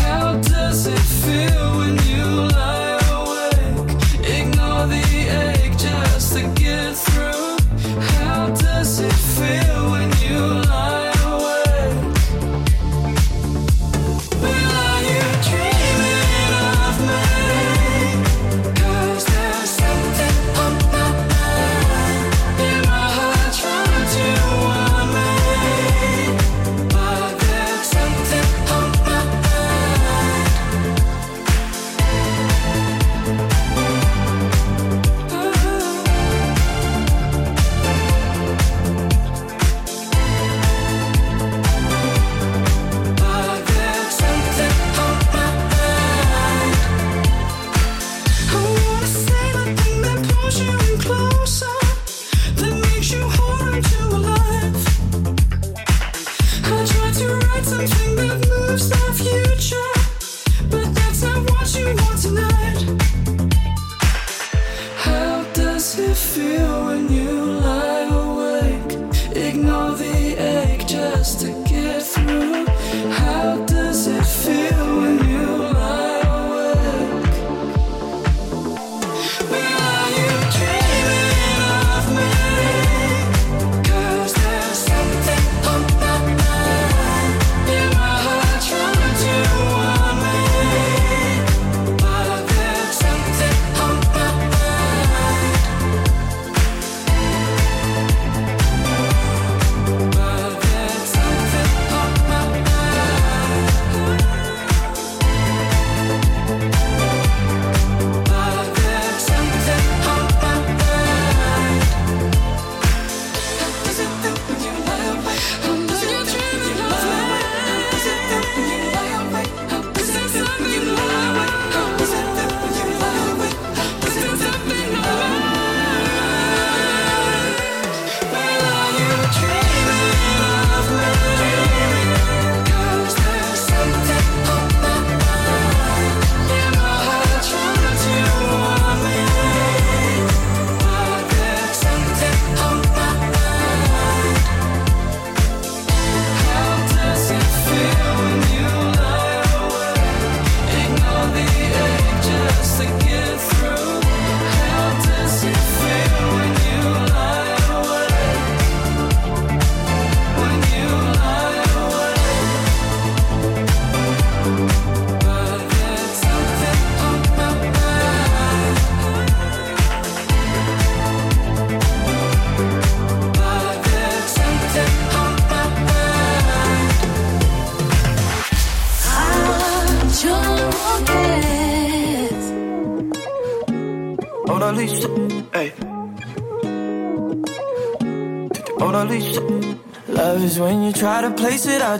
How 0.01 0.41
does 0.41 0.87
it 0.87 0.97
feel 0.97 1.77
when 1.77 1.95
you 2.07 2.25
lie 2.47 2.78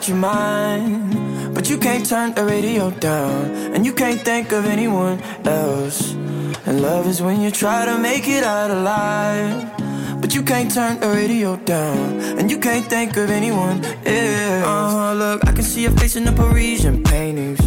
your 0.10 0.18
mind, 0.18 1.54
but 1.54 1.70
you 1.70 1.78
can't 1.78 2.06
turn 2.06 2.34
the 2.34 2.44
radio 2.44 2.90
down, 2.90 3.46
and 3.74 3.86
you 3.86 3.94
can't 3.94 4.20
think 4.20 4.52
of 4.52 4.66
anyone 4.66 5.22
else. 5.46 6.14
And 6.66 6.82
love 6.82 7.06
is 7.08 7.22
when 7.22 7.42
you 7.42 7.52
try 7.52 7.86
to 7.86 7.98
make 7.98 8.28
it 8.28 8.44
out 8.44 8.72
alive. 8.72 9.72
But 10.20 10.36
you 10.36 10.44
can't 10.44 10.74
turn 10.74 11.00
the 11.00 11.10
radio 11.10 11.56
down, 11.58 12.20
and 12.40 12.50
you 12.52 12.60
can't 12.60 12.86
think 12.86 13.16
of 13.18 13.30
anyone 13.30 13.86
else. 13.86 14.66
Uh, 14.66 14.92
huh, 14.92 15.14
look, 15.14 15.48
I 15.48 15.52
can 15.52 15.64
see 15.64 15.84
your 15.84 15.92
face 15.92 16.16
in 16.16 16.26
the 16.26 16.34
Parisian 16.34 17.04
paintings. 17.04 17.60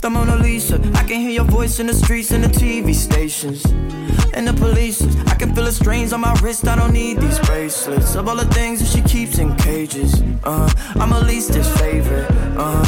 The 0.00 0.08
Mona 0.08 0.36
Lisa, 0.36 0.80
I 0.94 1.02
can 1.04 1.20
hear 1.20 1.30
your 1.30 1.44
voice 1.44 1.80
in 1.80 1.86
the 1.86 1.94
streets 1.94 2.30
and 2.30 2.44
the 2.44 2.48
TV 2.48 2.94
stations. 2.94 3.64
And 4.34 4.46
the 4.46 4.54
police, 4.54 5.02
can 5.46 5.54
feel 5.56 5.64
the 5.64 5.72
strains 5.72 6.12
on 6.12 6.20
my 6.20 6.32
wrist. 6.40 6.68
I 6.68 6.76
don't 6.76 6.92
need 6.92 7.18
these 7.18 7.40
bracelets. 7.40 8.14
Of 8.14 8.28
all 8.28 8.36
the 8.36 8.46
things 8.54 8.78
that 8.78 8.86
she 8.86 9.02
keeps 9.02 9.38
in 9.38 9.56
cages, 9.56 10.22
uh, 10.44 10.70
I'm 10.94 11.10
her 11.10 11.24
leastest 11.26 11.76
favorite. 11.78 12.30
Uh, 12.56 12.86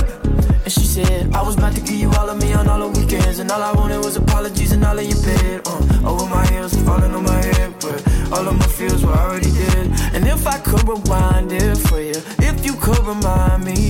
and 0.63 0.73
she 0.73 0.87
said, 0.87 1.35
I 1.35 1.43
was 1.43 1.57
about 1.57 1.75
to 1.75 1.81
give 1.81 1.97
you 1.97 2.11
all 2.13 2.31
of 2.31 2.41
me 2.41 2.53
on 2.55 2.69
all 2.69 2.79
the 2.89 3.01
weekends. 3.01 3.41
And 3.41 3.51
all 3.51 3.61
I 3.61 3.73
wanted 3.73 3.99
was 4.05 4.17
apologies 4.17 4.71
and 4.71 4.85
all 4.85 4.97
of 4.97 5.05
your 5.05 5.21
bed. 5.23 5.63
Uh, 5.67 6.11
over 6.11 6.27
my 6.27 6.47
heels, 6.47 6.77
falling 6.83 7.13
on 7.13 7.25
my 7.25 7.43
head. 7.57 7.75
But 7.81 7.99
all 8.31 8.47
of 8.47 8.57
my 8.57 8.67
feels 8.67 9.05
were 9.05 9.19
already 9.25 9.51
dead. 9.51 9.87
And 10.15 10.25
if 10.25 10.47
I 10.47 10.59
could 10.59 10.87
rewind 10.87 11.51
it 11.51 11.77
for 11.89 12.01
you, 12.01 12.19
if 12.39 12.65
you 12.65 12.75
could 12.75 13.01
remind 13.01 13.65
me 13.65 13.84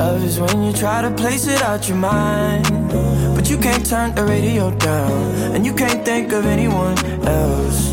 Love 0.00 0.24
is 0.24 0.40
when 0.40 0.62
you 0.62 0.72
try 0.72 1.02
to 1.02 1.10
place 1.10 1.46
it 1.46 1.60
out 1.60 1.86
your 1.86 1.98
mind, 1.98 2.64
but 3.36 3.50
you 3.50 3.58
can't 3.58 3.84
turn 3.84 4.14
the 4.14 4.24
radio 4.24 4.70
down, 4.78 5.54
and 5.54 5.66
you 5.66 5.74
can't 5.74 6.02
think 6.06 6.32
of 6.32 6.46
anyone 6.46 6.96
else. 7.26 7.92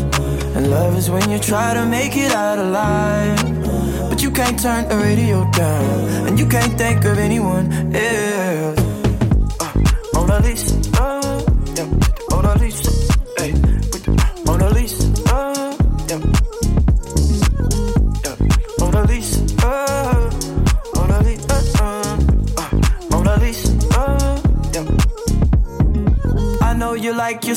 And 0.56 0.70
love 0.70 0.96
is 0.96 1.10
when 1.10 1.28
you 1.30 1.38
try 1.38 1.74
to 1.74 1.84
make 1.84 2.16
it 2.16 2.32
out 2.32 2.58
alive, 2.58 3.36
but 4.08 4.22
you 4.22 4.30
can't 4.30 4.58
turn 4.58 4.88
the 4.88 4.96
radio 4.96 5.46
down, 5.50 6.26
and 6.26 6.38
you 6.38 6.46
can't 6.48 6.78
think 6.78 7.04
of 7.04 7.18
anyone 7.18 7.94
else. 7.94 8.87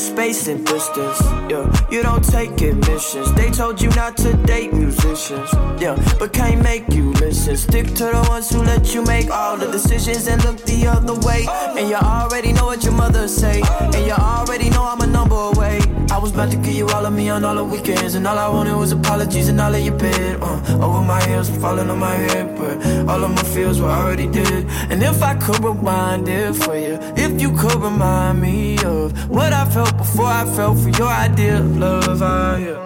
Space 0.02 0.48
and 0.48 0.66
distance, 0.66 1.22
yeah. 1.50 1.66
You 1.92 2.02
don't 2.02 2.24
take 2.24 2.60
admissions. 2.62 3.32
They 3.34 3.52
told 3.52 3.82
you 3.82 3.90
not 3.92 4.18
to 4.18 4.34
date 4.46 4.74
musicians, 4.74 5.50
yeah. 5.80 5.96
But 6.20 6.34
can't 6.34 6.62
make 6.64 6.90
you 6.92 7.12
listen. 7.14 7.56
Stick 7.56 7.88
to 8.00 8.06
the 8.06 8.26
ones 8.28 8.50
who 8.50 8.64
let 8.64 8.94
you 8.94 9.04
make 9.04 9.30
all 9.30 9.58
the 9.58 9.72
decisions 9.72 10.28
and 10.28 10.44
look 10.44 10.58
the 10.66 10.88
other 10.88 11.16
way. 11.28 11.46
And 11.78 11.88
you 11.90 11.96
already 11.96 12.52
know 12.54 12.66
what 12.66 12.84
your 12.84 12.94
mother 12.94 13.28
say, 13.28 13.62
and 13.80 14.06
you 14.06 14.14
already 14.14 14.70
know 14.70 14.84
I'm 14.84 15.02
a 15.02 15.08
number 15.08 15.36
away. 15.36 15.80
I 16.12 16.18
was 16.18 16.32
about 16.34 16.52
to 16.52 16.58
give 16.58 16.74
you 16.74 16.88
all 16.90 17.06
of 17.06 17.14
me 17.14 17.30
on 17.30 17.46
all 17.46 17.56
the 17.56 17.64
weekends, 17.64 18.16
and 18.16 18.26
all 18.28 18.38
I 18.38 18.50
wanted 18.50 18.76
was 18.76 18.92
apologies 18.92 19.48
and 19.50 19.62
all 19.62 19.74
of 19.74 19.82
your 19.82 19.98
bed. 19.98 20.40
Uh, 20.42 20.86
over 20.86 21.02
my 21.02 21.24
heels, 21.28 21.50
falling 21.50 21.90
on 21.90 22.00
my 22.00 22.16
head, 22.16 22.58
but 22.58 22.76
all 23.10 23.24
of 23.24 23.32
my 23.32 23.44
feels 23.44 23.80
were 23.80 23.90
already 23.90 24.28
dead. 24.28 24.66
And 24.90 25.02
if 25.04 25.22
I 25.22 25.36
could 25.36 25.64
rewind 25.64 26.28
it 26.28 26.54
for 26.56 26.76
you, 26.76 26.96
if 27.22 27.40
you 27.40 27.52
could 27.52 27.76
remind 27.76 28.42
me 28.42 28.78
of 28.84 29.30
what 29.30 29.54
I 29.54 29.66
felt 29.70 29.96
before 29.98 30.26
I 30.26 30.46
felt 30.56 30.80
for 30.80 30.90
your 30.90 31.08
idea 31.08 31.60
of 31.60 31.78
love, 31.78 32.22
I, 32.22 32.58
yeah. 32.58 32.82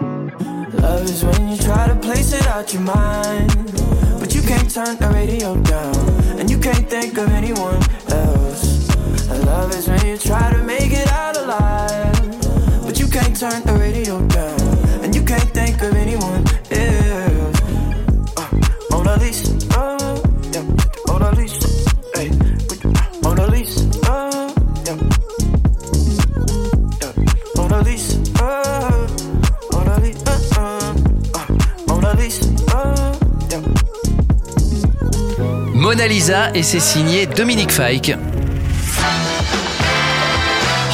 Love 0.82 1.04
is 1.04 1.24
when 1.24 1.48
you 1.48 1.56
try 1.56 1.88
to 1.88 1.96
place 1.96 2.32
it 2.32 2.46
out 2.46 2.72
your 2.72 2.82
mind, 2.82 3.50
but 4.20 4.34
you 4.34 4.42
can't 4.42 4.70
turn 4.70 4.96
the 4.98 5.08
radio 5.08 5.56
down, 5.62 5.96
and 6.38 6.50
you 6.50 6.58
can't 6.58 6.88
think 6.88 7.16
of 7.16 7.28
anyone 7.30 7.80
else. 8.08 8.88
And 9.30 9.44
love 9.46 9.74
is 9.74 9.88
when 9.88 10.06
you 10.06 10.18
try 10.18 10.52
to 10.52 10.62
make 10.62 10.92
it 10.92 11.08
out 11.08 11.36
alive, 11.36 12.84
but 12.84 12.98
you 13.00 13.08
can't 13.08 13.36
turn 13.38 13.62
the 13.64 13.74
radio 13.74 14.20
down, 14.28 14.55
Mona 36.06 36.14
Lisa 36.14 36.50
et 36.54 36.62
c'est 36.62 36.78
signé 36.78 37.26
Dominique 37.26 37.72
Fike. 37.72 38.12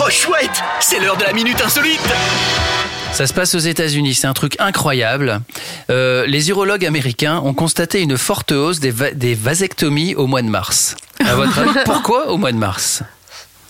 Oh 0.01 0.09
chouette, 0.09 0.62
c'est 0.81 1.01
l'heure 1.01 1.18
de 1.18 1.25
la 1.25 1.35
minute 1.35 1.61
insolite. 1.62 2.01
Ça 3.12 3.27
se 3.27 3.35
passe 3.35 3.55
aux 3.55 3.59
États-Unis, 3.59 4.14
c'est 4.14 4.27
un 4.27 4.33
truc 4.33 4.57
incroyable. 4.59 5.42
Euh, 5.90 6.25
les 6.27 6.48
urologues 6.48 6.87
américains 6.87 7.40
ont 7.44 7.53
constaté 7.53 8.01
une 8.01 8.16
forte 8.16 8.53
hausse 8.53 8.81
des, 8.81 8.90
va- 8.90 9.11
des 9.11 9.35
vasectomies 9.35 10.14
au 10.14 10.27
mois 10.27 10.40
de 10.40 10.48
mars. 10.48 10.96
À 11.22 11.35
votre 11.35 11.59
avis, 11.59 11.79
pourquoi 11.85 12.31
au 12.31 12.38
mois 12.38 12.53
de 12.53 12.57
mars? 12.57 13.03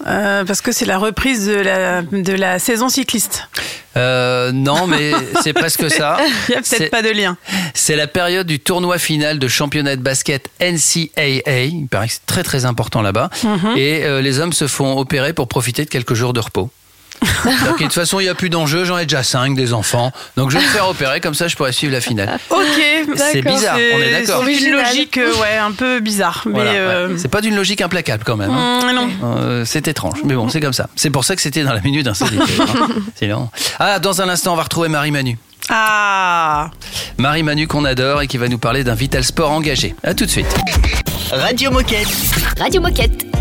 Euh, 0.06 0.44
parce 0.44 0.60
que 0.60 0.72
c'est 0.72 0.84
la 0.84 0.98
reprise 0.98 1.46
de 1.46 1.54
la, 1.54 2.02
de 2.02 2.32
la 2.32 2.58
saison 2.58 2.88
cycliste. 2.88 3.48
Euh, 3.96 4.52
Non, 4.52 4.86
mais 4.86 5.12
c'est 5.42 5.52
presque 5.52 5.90
ça. 5.90 6.18
Il 6.48 6.52
n'y 6.52 6.56
a 6.56 6.62
peut-être 6.62 6.90
pas 6.90 7.02
de 7.02 7.10
lien. 7.10 7.36
C'est 7.74 7.96
la 7.96 8.06
période 8.06 8.46
du 8.46 8.58
tournoi 8.58 8.98
final 8.98 9.38
de 9.38 9.48
championnat 9.48 9.96
de 9.96 10.02
basket 10.02 10.50
NCAA. 10.60 11.64
Il 11.64 11.86
paraît 11.88 12.08
que 12.08 12.14
c'est 12.14 12.26
très 12.26 12.42
très 12.42 12.64
important 12.64 13.02
là-bas. 13.02 13.30
Mhm. 13.44 13.76
Et 13.76 14.04
euh, 14.04 14.20
les 14.20 14.40
hommes 14.40 14.52
se 14.52 14.66
font 14.66 14.98
opérer 14.98 15.32
pour 15.32 15.48
profiter 15.48 15.84
de 15.84 15.90
quelques 15.90 16.14
jours 16.14 16.32
de 16.32 16.40
repos. 16.40 16.70
Donc, 17.66 17.78
de 17.78 17.84
toute 17.84 17.92
façon, 17.92 18.20
il 18.20 18.24
n'y 18.24 18.28
a 18.28 18.34
plus 18.34 18.50
d'enjeu. 18.50 18.84
J'en 18.84 18.98
ai 18.98 19.04
déjà 19.06 19.22
cinq 19.22 19.54
des 19.54 19.72
enfants. 19.72 20.12
Donc, 20.36 20.50
je 20.50 20.58
vais 20.58 20.64
me 20.64 20.68
faire 20.68 20.88
opérer. 20.88 21.20
Comme 21.20 21.34
ça, 21.34 21.48
je 21.48 21.56
pourrai 21.56 21.72
suivre 21.72 21.92
la 21.92 22.00
finale. 22.00 22.38
Ok, 22.50 23.16
C'est 23.16 23.42
bizarre, 23.42 23.76
on 23.76 23.98
est 23.98 24.10
d'accord. 24.12 24.42
C'est 24.44 24.64
une 24.64 24.72
logique, 24.72 25.18
euh, 25.18 25.32
ouais, 25.40 25.56
un 25.58 25.72
peu 25.72 26.00
bizarre. 26.00 26.42
Mais 26.46 26.52
Voilà, 26.52 26.70
ouais. 26.70 26.76
euh, 26.78 27.16
C'est 27.18 27.28
pas 27.28 27.40
d'une 27.40 27.54
logique 27.56 27.80
implacable 27.80 28.22
quand 28.24 28.36
même. 28.36 28.50
hein. 28.50 28.80
mm, 28.92 28.94
non. 28.94 29.08
Euh, 29.24 29.64
c'est 29.64 29.88
étrange, 29.88 30.20
mais 30.24 30.34
bon, 30.34 30.48
c'est 30.48 30.60
comme 30.60 30.72
ça. 30.72 30.88
C'est 30.96 31.10
pour 31.10 31.24
ça 31.24 31.34
que 31.36 31.42
c'était 31.42 31.62
dans 31.64 31.72
la 31.72 31.80
minute 31.80 32.06
insolite. 32.06 32.40
hein. 32.60 32.88
Sinon. 33.16 33.50
Ah, 33.78 33.98
dans 33.98 34.20
un 34.22 34.28
instant, 34.28 34.52
on 34.52 34.56
va 34.56 34.62
retrouver 34.64 34.88
Marie 34.88 35.10
Manu. 35.10 35.38
Ah 35.68 36.70
Marie 37.18 37.42
Manu 37.42 37.66
qu'on 37.68 37.84
adore 37.84 38.22
et 38.22 38.26
qui 38.26 38.36
va 38.36 38.48
nous 38.48 38.58
parler 38.58 38.84
d'un 38.84 38.94
Vital 38.94 39.22
Sport 39.24 39.50
engagé. 39.50 39.94
À 40.02 40.14
tout 40.14 40.24
de 40.26 40.30
suite. 40.30 40.46
Radio 41.30 41.70
Moquette. 41.70 42.08
Radio 42.58 42.80
Moquette. 42.80 43.31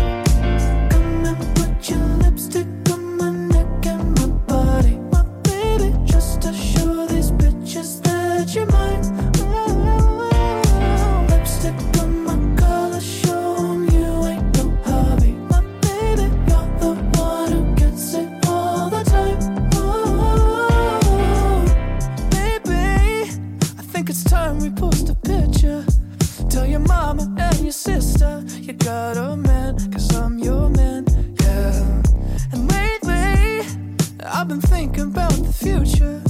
You 28.62 28.72
got 28.74 29.16
a 29.16 29.36
man, 29.36 29.76
cause 29.90 30.14
I'm 30.14 30.38
your 30.38 30.68
man, 30.70 31.04
yeah. 31.40 32.02
And 32.52 32.70
lately, 32.70 33.66
I've 34.24 34.46
been 34.46 34.60
thinking 34.60 35.08
about 35.08 35.32
the 35.32 35.52
future. 35.52 36.22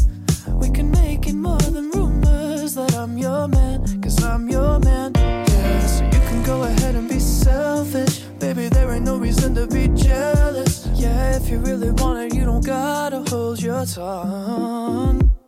We 0.49 0.71
can 0.71 0.91
make 0.91 1.27
it 1.27 1.35
more 1.35 1.59
than 1.59 1.91
rumors 1.91 2.75
that 2.77 2.95
I'm 2.95 3.19
your 3.19 3.49
man, 3.49 4.01
cause 4.01 4.23
I'm 4.25 4.49
your 4.49 4.79
man, 4.79 5.13
yeah. 5.15 5.87
So 5.87 6.05
you 6.05 6.11
can 6.11 6.43
go 6.43 6.63
ahead 6.63 6.95
and 6.95 7.07
be 7.07 7.19
selfish. 7.19 8.21
Baby, 8.39 8.69
there 8.69 8.91
ain't 8.93 9.05
no 9.05 9.19
reason 9.19 9.55
to 9.57 9.67
be 9.67 9.89
jealous. 9.89 10.89
Yeah, 10.95 11.37
if 11.37 11.51
you 11.51 11.59
really 11.59 11.91
want 11.91 12.19
it, 12.33 12.35
you 12.35 12.47
don't 12.47 12.65
gotta 12.65 13.23
hold 13.29 13.61
your 13.61 13.85
tongue. 13.85 15.42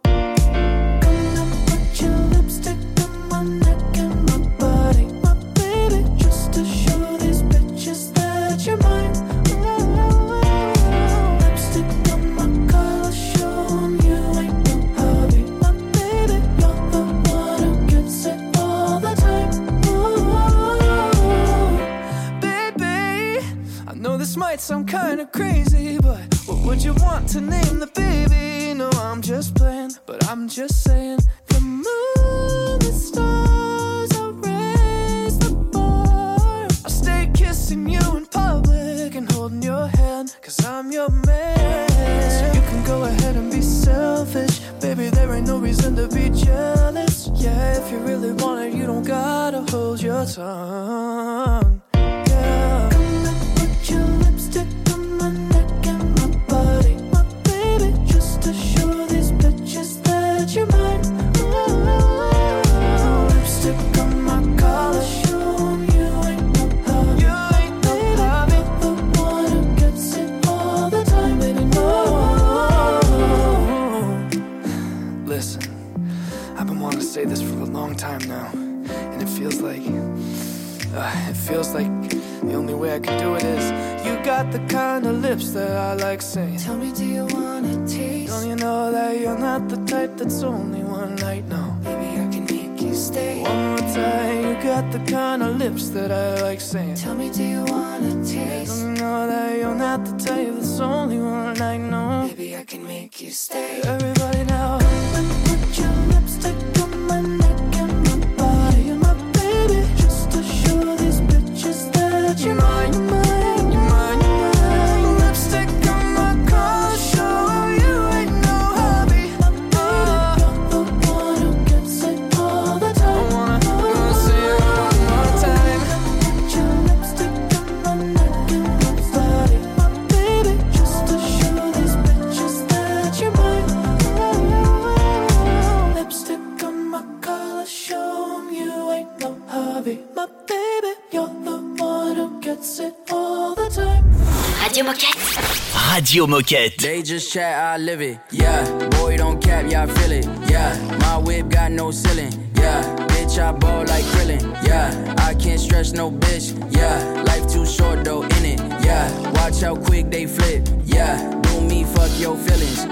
Radio 146.14 146.26
Moquette. 146.28 146.76
They 146.76 147.02
just 147.02 147.32
chat, 147.32 147.58
I 147.58 147.76
live 147.76 148.00
it. 148.00 148.20
Yeah, 148.30 148.62
boy, 148.90 149.16
don't 149.16 149.42
cap, 149.42 149.68
y'all 149.68 149.88
feel 149.88 150.12
it. 150.12 150.24
Yeah, 150.48 150.78
my 151.00 151.18
whip 151.18 151.48
got 151.48 151.72
no 151.72 151.90
ceiling. 151.90 152.30
Yeah, 152.54 152.84
bitch, 153.08 153.36
I 153.36 153.50
ball 153.50 153.80
like 153.80 154.04
Krillin. 154.04 154.64
Yeah, 154.64 155.14
I 155.18 155.34
can't 155.34 155.58
stretch 155.58 155.92
no 155.92 156.12
bitch. 156.12 156.54
Yeah, 156.72 157.20
life 157.22 157.52
too 157.52 157.66
short 157.66 158.04
though, 158.04 158.22
in 158.22 158.44
it. 158.44 158.60
Yeah, 158.84 159.10
watch 159.32 159.60
how 159.60 159.74
quick 159.74 160.12
they 160.12 160.26
flip. 160.26 160.68
Yeah, 160.84 161.18
do 161.40 161.60
me, 161.62 161.82
fuck 161.82 162.12
your 162.20 162.36
feelings. 162.36 162.84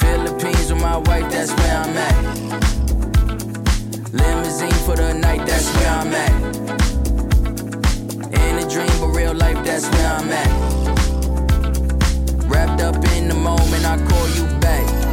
Philippines 0.00 0.72
with 0.72 0.82
my 0.82 0.96
wife, 0.96 1.30
that's 1.30 1.52
where 1.52 1.76
I'm 1.84 1.96
at. 1.96 2.16
Limousine 4.12 4.80
for 4.84 4.96
the 4.96 5.14
night, 5.14 5.46
that's 5.46 5.72
where 5.72 5.88
I'm 5.88 6.12
at. 6.12 6.85
Real 9.26 9.34
life, 9.34 9.64
that's 9.64 9.88
where 9.88 10.12
I'm 10.12 10.30
at. 10.30 10.50
Wrapped 12.48 12.80
up 12.80 12.96
in 13.16 13.28
the 13.28 13.34
moment, 13.34 13.84
I 13.84 13.96
call 14.08 14.28
you 14.30 14.44
back. 14.60 15.05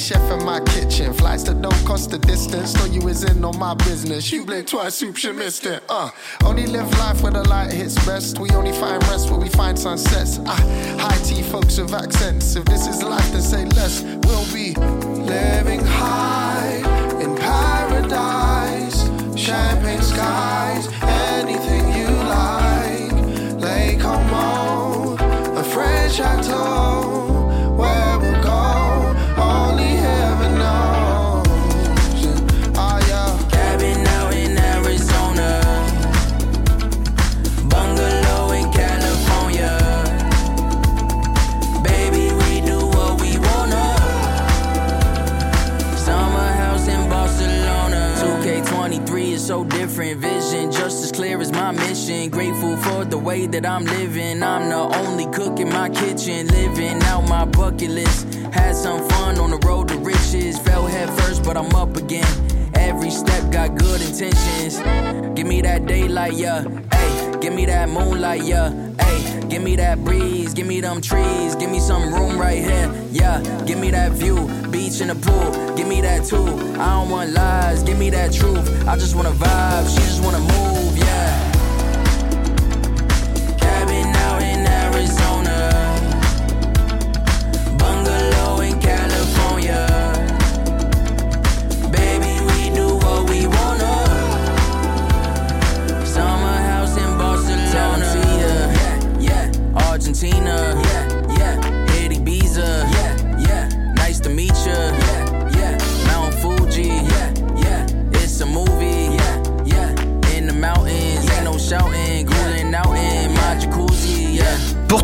Chef 0.00 0.30
in 0.30 0.44
my 0.44 0.60
kitchen. 0.60 1.12
Flights 1.12 1.44
that 1.44 1.60
don't 1.60 1.84
cost 1.84 2.10
the 2.10 2.18
distance. 2.18 2.74
Thought 2.74 2.90
you 2.90 3.06
is 3.08 3.24
in 3.24 3.44
on 3.44 3.58
my 3.58 3.74
business. 3.74 4.32
You 4.32 4.44
blink 4.44 4.68
twice, 4.68 4.94
soup, 4.94 5.22
you 5.22 5.32
missed 5.32 5.66
it. 5.66 5.82
Uh, 5.88 6.10
only 6.44 6.66
live 6.66 6.90
life 6.98 7.22
where 7.22 7.32
the 7.32 7.46
light 7.48 7.72
hits 7.72 7.94
best. 8.06 8.38
We 8.38 8.50
only 8.50 8.72
find 8.72 9.02
rest 9.08 9.30
where 9.30 9.38
we 9.38 9.48
find 9.48 9.78
sunsets. 9.78 10.40
Ah, 10.46 10.56
high 10.98 11.22
tea 11.24 11.42
folks 11.42 11.78
with 11.78 11.92
accents. 11.92 12.56
If 12.56 12.64
this 12.64 12.86
is 12.86 13.02
life, 13.02 13.30
then 13.32 13.42
say 13.42 13.64
less. 13.66 14.02
We'll 14.24 14.50
be 14.52 14.74
living 14.74 15.84
high 15.84 16.76
in 17.22 17.36
paradise. 17.36 18.98
Champagne 19.38 20.02
skies, 20.02 20.88
anything 21.02 21.84
you 21.98 22.08
like. 22.38 23.12
Lake 23.60 24.00
Como, 24.00 25.16
a 25.60 25.64
French 25.64 26.14
chateau. 26.14 26.89
That 53.52 53.66
I'm 53.66 53.84
living. 53.84 54.42
I'm 54.42 54.68
the 54.68 54.96
only 54.98 55.26
cook 55.26 55.60
in 55.60 55.68
my 55.68 55.88
kitchen. 55.88 56.46
Living 56.48 57.02
out 57.04 57.28
my 57.28 57.44
bucket 57.44 57.90
list. 57.90 58.34
Had 58.52 58.74
some 58.76 59.08
fun 59.08 59.38
on 59.38 59.50
the 59.50 59.58
road 59.66 59.88
to 59.88 59.98
riches. 59.98 60.58
Fell 60.58 60.86
head 60.86 61.08
first, 61.20 61.42
but 61.44 61.56
I'm 61.56 61.74
up 61.74 61.96
again. 61.96 62.26
Every 62.74 63.10
step 63.10 63.50
got 63.50 63.76
good 63.76 64.00
intentions. 64.00 64.78
Give 65.36 65.46
me 65.46 65.60
that 65.62 65.86
daylight, 65.86 66.34
yeah. 66.34 66.64
Hey, 66.92 67.38
give 67.40 67.52
me 67.52 67.66
that 67.66 67.88
moonlight, 67.88 68.42
yeah. 68.42 68.70
Hey, 69.00 69.48
give 69.48 69.62
me 69.62 69.76
that 69.76 70.04
breeze, 70.04 70.54
give 70.54 70.66
me 70.66 70.80
them 70.80 71.00
trees, 71.00 71.54
give 71.56 71.70
me 71.70 71.80
some 71.80 72.12
room 72.12 72.38
right 72.38 72.62
here, 72.62 72.92
yeah. 73.10 73.40
Give 73.66 73.78
me 73.78 73.90
that 73.90 74.12
view, 74.12 74.48
beach 74.70 75.00
in 75.00 75.08
the 75.08 75.14
pool, 75.14 75.76
give 75.76 75.88
me 75.88 76.00
that 76.00 76.24
too. 76.24 76.46
I 76.78 77.00
don't 77.00 77.10
want 77.10 77.32
lies, 77.32 77.82
give 77.82 77.98
me 77.98 78.10
that 78.10 78.32
truth. 78.32 78.86
I 78.86 78.96
just 78.96 79.14
wanna 79.14 79.32
vibe, 79.32 79.88
she 79.88 80.00
just 80.02 80.22
wanna 80.22 80.40
move, 80.40 80.69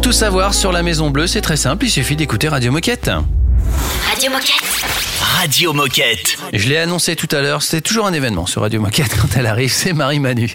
tout 0.07 0.13
savoir 0.13 0.55
sur 0.55 0.71
la 0.71 0.85
Maison 0.85 1.11
Bleue, 1.11 1.27
c'est 1.27 1.41
très 1.41 1.57
simple, 1.57 1.85
il 1.85 1.91
suffit 1.91 2.15
d'écouter 2.15 2.47
Radio 2.47 2.71
Moquette. 2.71 3.11
Radio 4.09 4.31
Moquette. 4.31 4.87
Radio 5.21 5.73
Moquette. 5.73 6.37
Je 6.53 6.69
l'ai 6.69 6.77
annoncé 6.77 7.17
tout 7.17 7.27
à 7.33 7.41
l'heure, 7.41 7.61
c'est 7.61 7.81
toujours 7.81 8.07
un 8.07 8.13
événement 8.13 8.47
sur 8.47 8.63
Radio 8.63 8.81
Moquette 8.81 9.17
quand 9.21 9.37
elle 9.37 9.47
arrive, 9.47 9.73
c'est 9.73 9.93
Marie 9.93 10.21
Manu. 10.21 10.55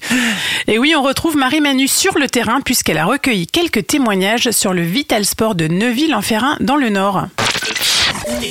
Et 0.67 0.79
oui, 0.79 0.93
on 0.95 1.01
retrouve 1.01 1.35
Marie 1.35 1.59
Manu 1.59 1.89
sur 1.89 2.17
le 2.17 2.29
terrain 2.29 2.61
puisqu'elle 2.61 2.97
a 2.97 3.03
recueilli 3.03 3.45
quelques 3.45 3.85
témoignages 3.87 4.51
sur 4.51 4.71
le 4.71 4.83
Vital 4.83 5.25
Sport 5.25 5.55
de 5.55 5.67
Neuville-en-Ferrin 5.67 6.55
dans 6.61 6.77
le 6.77 6.87
Nord. 6.87 7.27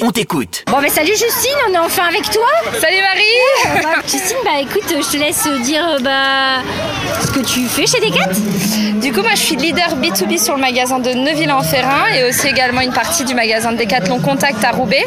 On 0.02 0.10
t'écoute. 0.10 0.64
Bon, 0.66 0.78
mais 0.80 0.88
salut 0.88 1.10
Justine, 1.10 1.56
on 1.68 1.74
est 1.74 1.78
enfin 1.78 2.04
avec 2.08 2.22
toi. 2.30 2.46
Salut 2.80 3.00
Marie. 3.00 3.82
Bah, 3.82 4.00
Justine, 4.02 4.36
bah 4.44 4.60
écoute, 4.60 4.84
je 4.88 5.10
te 5.10 5.16
laisse 5.16 5.46
dire 5.62 5.84
euh, 5.88 5.98
bah, 5.98 6.62
ce 7.20 7.30
que 7.32 7.40
tu 7.40 7.66
fais 7.66 7.86
chez 7.86 7.98
Decat. 8.00 8.30
Du 9.00 9.12
coup, 9.12 9.22
moi 9.22 9.32
je 9.34 9.40
suis 9.40 9.56
leader 9.56 9.96
B2B 9.96 10.42
sur 10.42 10.54
le 10.54 10.60
magasin 10.60 10.98
de 10.98 11.10
Neuville-en-Ferrin 11.12 12.06
et 12.14 12.24
aussi 12.24 12.46
également 12.46 12.80
une 12.82 12.92
partie 12.92 13.24
du 13.24 13.34
magasin 13.34 13.72
de 13.72 13.78
Decathlon 13.78 14.20
Contact 14.20 14.62
à 14.64 14.70
Roubaix. 14.70 15.04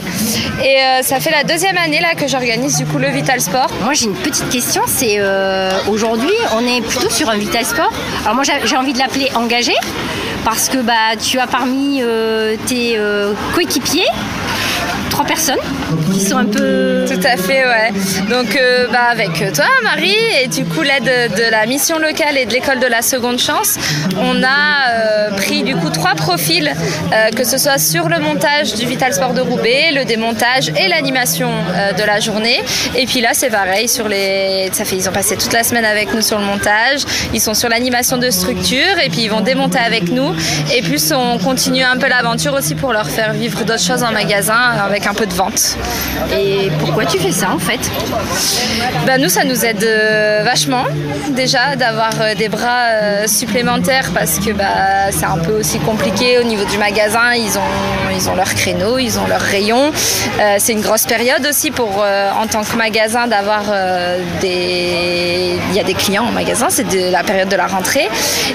Et 0.63 0.81
euh, 0.81 1.01
ça 1.01 1.19
fait 1.19 1.31
la 1.31 1.43
deuxième 1.43 1.77
année 1.77 2.01
là 2.01 2.15
que 2.15 2.27
j'organise 2.27 2.77
du 2.77 2.85
coup 2.85 2.97
le 2.97 3.07
Vital 3.09 3.39
Sport. 3.39 3.69
Moi 3.83 3.93
j'ai 3.93 4.05
une 4.05 4.15
petite 4.15 4.49
question, 4.49 4.83
c'est 4.87 5.15
euh, 5.19 5.71
aujourd'hui 5.89 6.33
on 6.55 6.67
est 6.67 6.81
plutôt 6.81 7.09
sur 7.09 7.29
un 7.29 7.37
Vital 7.37 7.65
Sport. 7.65 7.91
Alors 8.23 8.35
moi 8.35 8.43
j'ai 8.43 8.53
j'ai 8.65 8.75
envie 8.75 8.93
de 8.93 8.99
l'appeler 8.99 9.29
engagé 9.35 9.73
parce 10.43 10.69
que 10.69 10.77
bah 10.79 11.15
tu 11.19 11.39
as 11.39 11.47
parmi 11.47 12.01
euh, 12.01 12.55
tes 12.65 12.97
euh, 12.97 13.33
coéquipiers 13.55 14.07
trois 15.13 15.25
personnes 15.25 15.59
qui 16.11 16.21
sont 16.21 16.37
un 16.37 16.45
peu 16.45 17.05
Tout 17.07 17.21
à 17.23 17.37
fait, 17.37 17.63
ouais. 17.65 17.91
Donc, 18.29 18.55
euh, 18.55 18.87
bah, 18.91 19.09
avec 19.11 19.53
toi, 19.53 19.65
Marie, 19.83 20.15
et 20.41 20.47
du 20.47 20.65
coup, 20.65 20.81
l'aide 20.81 21.03
de 21.37 21.51
la 21.51 21.67
mission 21.67 21.99
locale 21.99 22.35
et 22.35 22.45
de 22.45 22.51
l'école 22.51 22.79
de 22.79 22.87
la 22.87 23.03
seconde 23.03 23.37
chance, 23.37 23.77
on 24.19 24.41
a 24.41 24.89
euh, 24.89 25.29
pris 25.35 25.61
du 25.61 25.75
coup 25.75 25.91
trois 25.91 26.15
profils, 26.15 26.67
euh, 27.13 27.29
que 27.29 27.43
ce 27.43 27.59
soit 27.59 27.77
sur 27.77 28.09
le 28.09 28.17
montage 28.19 28.73
du 28.73 28.87
Vital 28.87 29.13
Sport 29.13 29.33
de 29.33 29.41
Roubaix, 29.41 29.91
le 29.93 30.03
démontage 30.03 30.69
et 30.69 30.87
l'animation 30.87 31.51
euh, 31.51 31.93
de 31.93 32.03
la 32.03 32.19
journée. 32.19 32.63
Et 32.95 33.05
puis 33.05 33.21
là, 33.21 33.29
c'est 33.33 33.51
pareil, 33.51 33.87
sur 33.87 34.07
les... 34.07 34.69
ça 34.71 34.83
fait, 34.83 34.95
ils 34.95 35.07
ont 35.07 35.13
passé 35.13 35.37
toute 35.37 35.53
la 35.53 35.63
semaine 35.63 35.85
avec 35.85 36.11
nous 36.11 36.21
sur 36.21 36.39
le 36.39 36.45
montage, 36.45 37.01
ils 37.35 37.41
sont 37.41 37.53
sur 37.53 37.69
l'animation 37.69 38.17
de 38.17 38.31
structure, 38.31 38.97
et 39.03 39.09
puis 39.09 39.21
ils 39.21 39.29
vont 39.29 39.41
démonter 39.41 39.77
avec 39.77 40.09
nous. 40.09 40.33
Et 40.73 40.81
puis, 40.81 40.99
on 41.15 41.37
continue 41.37 41.83
un 41.83 41.97
peu 41.97 42.07
l'aventure 42.07 42.53
aussi 42.53 42.73
pour 42.73 42.93
leur 42.93 43.07
faire 43.07 43.33
vivre 43.33 43.63
d'autres 43.63 43.83
choses 43.83 44.01
en 44.01 44.11
magasin, 44.11 44.53
avec 44.83 45.02
un 45.07 45.13
peu 45.13 45.25
de 45.25 45.33
vente. 45.33 45.77
Et 46.31 46.69
pourquoi 46.79 47.05
tu 47.05 47.19
fais 47.19 47.31
ça 47.31 47.51
en 47.51 47.59
fait 47.59 47.79
Bah, 49.05 49.17
nous, 49.17 49.29
ça 49.29 49.43
nous 49.43 49.65
aide 49.65 49.83
euh, 49.83 50.41
vachement 50.43 50.85
déjà 51.29 51.75
d'avoir 51.75 52.11
euh, 52.21 52.35
des 52.35 52.49
bras 52.49 52.85
euh, 52.87 53.27
supplémentaires 53.27 54.11
parce 54.13 54.39
que 54.39 54.51
bah, 54.51 55.11
c'est 55.11 55.25
un 55.25 55.37
peu 55.37 55.53
aussi 55.59 55.79
compliqué 55.79 56.39
au 56.39 56.43
niveau 56.43 56.65
du 56.65 56.77
magasin. 56.77 57.33
Ils 57.35 57.57
ont, 57.57 58.15
ils 58.15 58.29
ont 58.29 58.35
leur 58.35 58.53
créneau, 58.53 58.97
ils 58.97 59.19
ont 59.19 59.27
leur 59.27 59.41
rayon. 59.41 59.91
C'est 60.57 60.73
une 60.73 60.81
grosse 60.81 61.05
période 61.05 61.45
aussi 61.47 61.71
pour, 61.71 62.03
en 62.03 62.47
tant 62.47 62.63
que 62.63 62.75
magasin, 62.75 63.27
d'avoir 63.27 63.63
des. 64.41 65.57
Il 65.69 65.75
y 65.75 65.79
a 65.79 65.83
des 65.83 65.93
clients 65.93 66.25
en 66.25 66.31
magasin, 66.31 66.67
c'est 66.69 66.83
la 67.09 67.23
période 67.23 67.49
de 67.49 67.55
la 67.55 67.67
rentrée. 67.67 68.07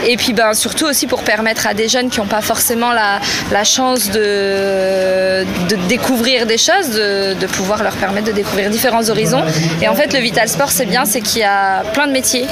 Et 0.06 0.16
puis 0.16 0.32
ben, 0.32 0.54
surtout 0.54 0.86
aussi 0.86 1.06
pour 1.06 1.22
permettre 1.22 1.66
à 1.66 1.74
des 1.74 1.88
jeunes 1.88 2.10
qui 2.10 2.20
n'ont 2.20 2.26
pas 2.26 2.40
forcément 2.40 2.92
la, 2.92 3.20
la 3.50 3.64
chance 3.64 4.10
de, 4.10 5.44
de 5.68 5.76
découvrir 5.88 6.37
des 6.46 6.58
choses, 6.58 6.90
de, 6.90 7.46
pouvoir 7.48 7.82
leur 7.82 7.94
permettre 7.94 8.26
de 8.26 8.32
découvrir 8.32 8.70
différents 8.70 9.08
horizons. 9.08 9.42
Et 9.82 9.88
en 9.88 9.94
fait, 9.94 10.12
le 10.12 10.20
Vital 10.20 10.48
Sport, 10.48 10.70
c'est 10.70 10.84
bien, 10.84 11.04
c'est 11.04 11.20
qu'il 11.20 11.40
y 11.40 11.44
a 11.44 11.82
plein 11.94 12.06
de 12.06 12.12
métiers 12.12 12.46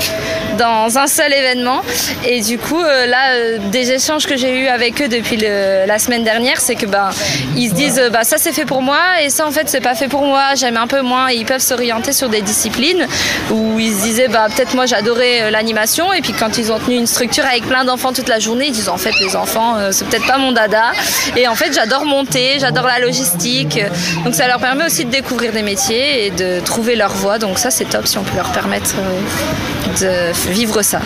dans 0.56 0.98
un 0.98 1.06
seul 1.06 1.32
événement. 1.32 1.82
Et 2.24 2.40
du 2.40 2.58
coup, 2.58 2.80
euh, 2.80 3.06
là, 3.06 3.32
euh, 3.32 3.58
des 3.70 3.92
échanges 3.92 4.26
que 4.26 4.36
j'ai 4.36 4.58
eu 4.58 4.68
avec 4.68 5.00
eux 5.02 5.08
depuis 5.08 5.36
la 5.36 5.98
semaine 5.98 6.24
dernière, 6.24 6.60
c'est 6.60 6.74
que 6.74 6.86
ben, 6.86 7.10
ils 7.56 7.70
se 7.70 7.74
disent, 7.74 7.98
euh, 7.98 8.10
bah, 8.10 8.24
ça 8.24 8.36
c'est 8.38 8.52
fait 8.52 8.64
pour 8.64 8.82
moi, 8.82 8.98
et 9.22 9.30
ça 9.30 9.46
en 9.46 9.50
fait 9.50 9.68
c'est 9.68 9.80
pas 9.80 9.94
fait 9.94 10.08
pour 10.08 10.22
moi, 10.22 10.54
j'aime 10.54 10.76
un 10.76 10.86
peu 10.86 11.02
moins, 11.02 11.30
et 11.30 11.34
ils 11.34 11.44
peuvent 11.44 11.60
s'orienter 11.60 12.12
sur 12.12 12.28
des 12.28 12.42
disciplines 12.42 13.06
où 13.50 13.78
ils 13.78 13.92
se 13.92 14.02
disaient, 14.02 14.28
bah, 14.28 14.46
peut-être 14.54 14.74
moi 14.74 14.86
j'adorais 14.86 15.50
l'animation, 15.50 16.12
et 16.12 16.20
puis 16.20 16.32
quand 16.32 16.58
ils 16.58 16.72
ont 16.72 16.78
tenu 16.78 16.96
une 16.96 17.06
structure 17.06 17.44
avec 17.44 17.66
plein 17.66 17.84
d'enfants 17.84 18.12
toute 18.12 18.28
la 18.28 18.38
journée, 18.38 18.66
ils 18.68 18.72
disent, 18.72 18.88
en 18.88 18.96
fait, 18.96 19.12
les 19.20 19.36
enfants, 19.36 19.76
c'est 19.90 20.06
peut-être 20.06 20.26
pas 20.26 20.38
mon 20.38 20.52
dada, 20.52 20.92
et 21.36 21.48
en 21.48 21.54
fait, 21.54 21.72
j'adore 21.74 22.04
monter, 22.04 22.58
j'adore 22.58 22.86
la 22.86 22.98
logistique, 22.98 23.75
donc 24.24 24.34
ça 24.34 24.46
leur 24.48 24.58
permet 24.58 24.86
aussi 24.86 25.04
de 25.04 25.10
découvrir 25.10 25.52
des 25.52 25.62
métiers 25.62 26.26
et 26.26 26.30
de 26.30 26.60
trouver 26.60 26.96
leur 26.96 27.12
voie, 27.12 27.38
donc 27.38 27.58
ça 27.58 27.70
c'est 27.70 27.84
top 27.86 28.06
si 28.06 28.18
on 28.18 28.24
peut 28.24 28.36
leur 28.36 28.50
permettre 28.52 28.94
euh, 28.98 30.32
de 30.32 30.52
vivre 30.52 30.82
ça. 30.82 31.00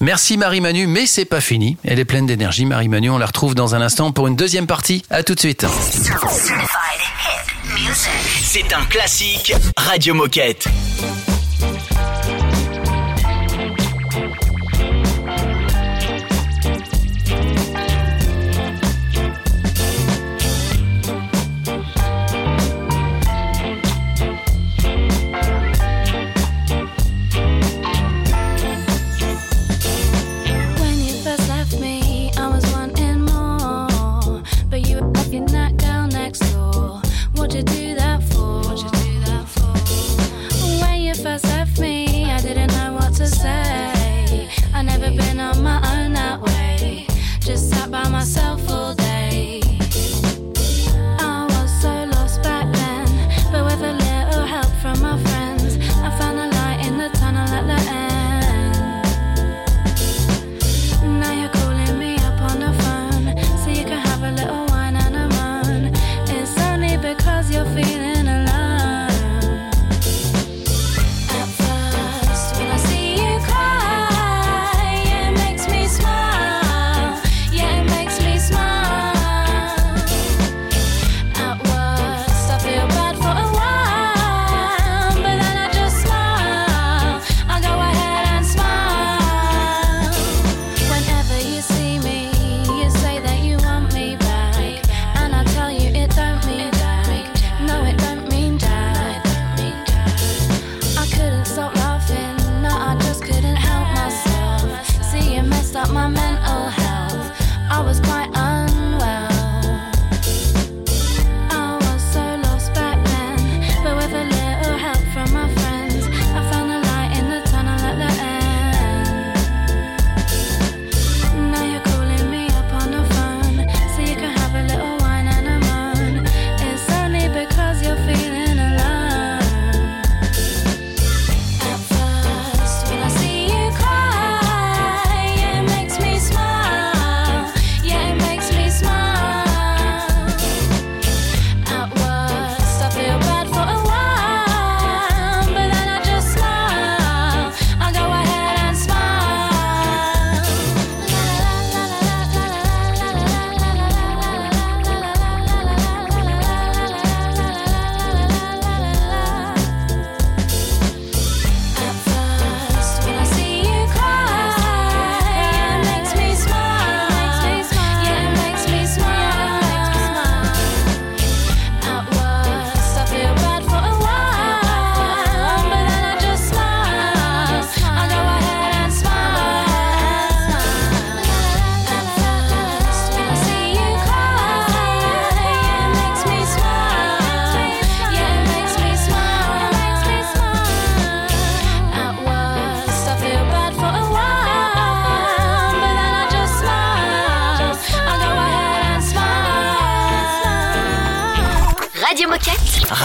Merci 0.00 0.38
Marie 0.38 0.62
Manu, 0.62 0.86
mais 0.86 1.04
c'est 1.04 1.26
pas 1.26 1.42
fini. 1.42 1.76
Elle 1.84 1.98
est 1.98 2.06
pleine 2.06 2.24
d'énergie, 2.24 2.64
Marie 2.64 2.88
Manu. 2.88 3.10
On 3.10 3.18
la 3.18 3.26
retrouve 3.26 3.54
dans 3.54 3.74
un 3.74 3.82
instant 3.82 4.12
pour 4.12 4.28
une 4.28 4.36
deuxième 4.36 4.66
partie. 4.66 5.02
À 5.10 5.22
tout 5.22 5.34
de 5.34 5.40
suite. 5.40 5.66
C'est 8.42 8.72
un 8.72 8.84
classique 8.86 9.52
Radio 9.76 10.14
Moquette. 10.14 10.68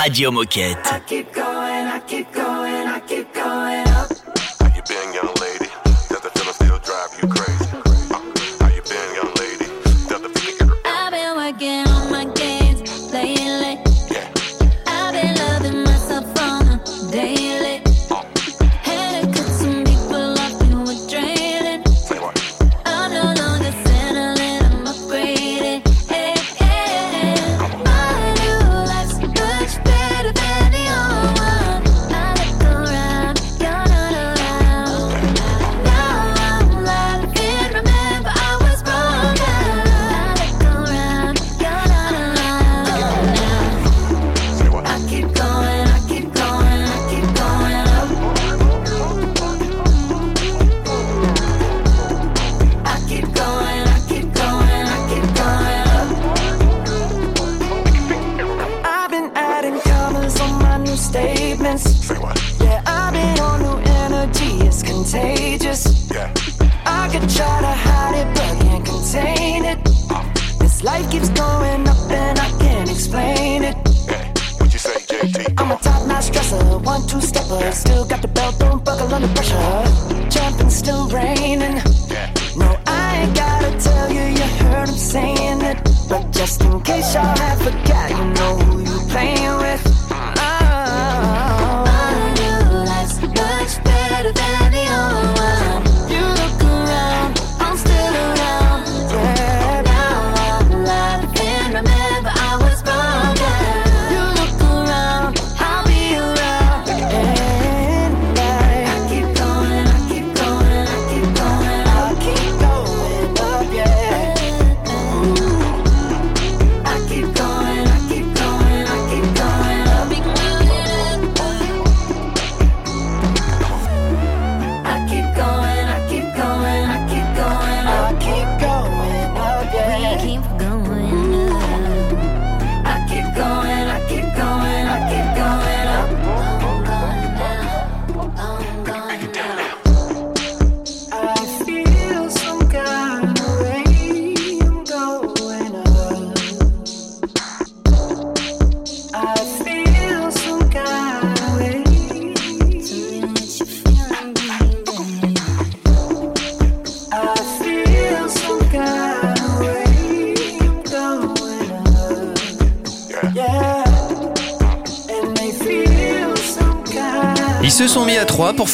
Radio 0.05 0.29
Moquette. 0.29 1.01
keep 1.07 1.33
going, 1.33 1.87
I 1.87 1.99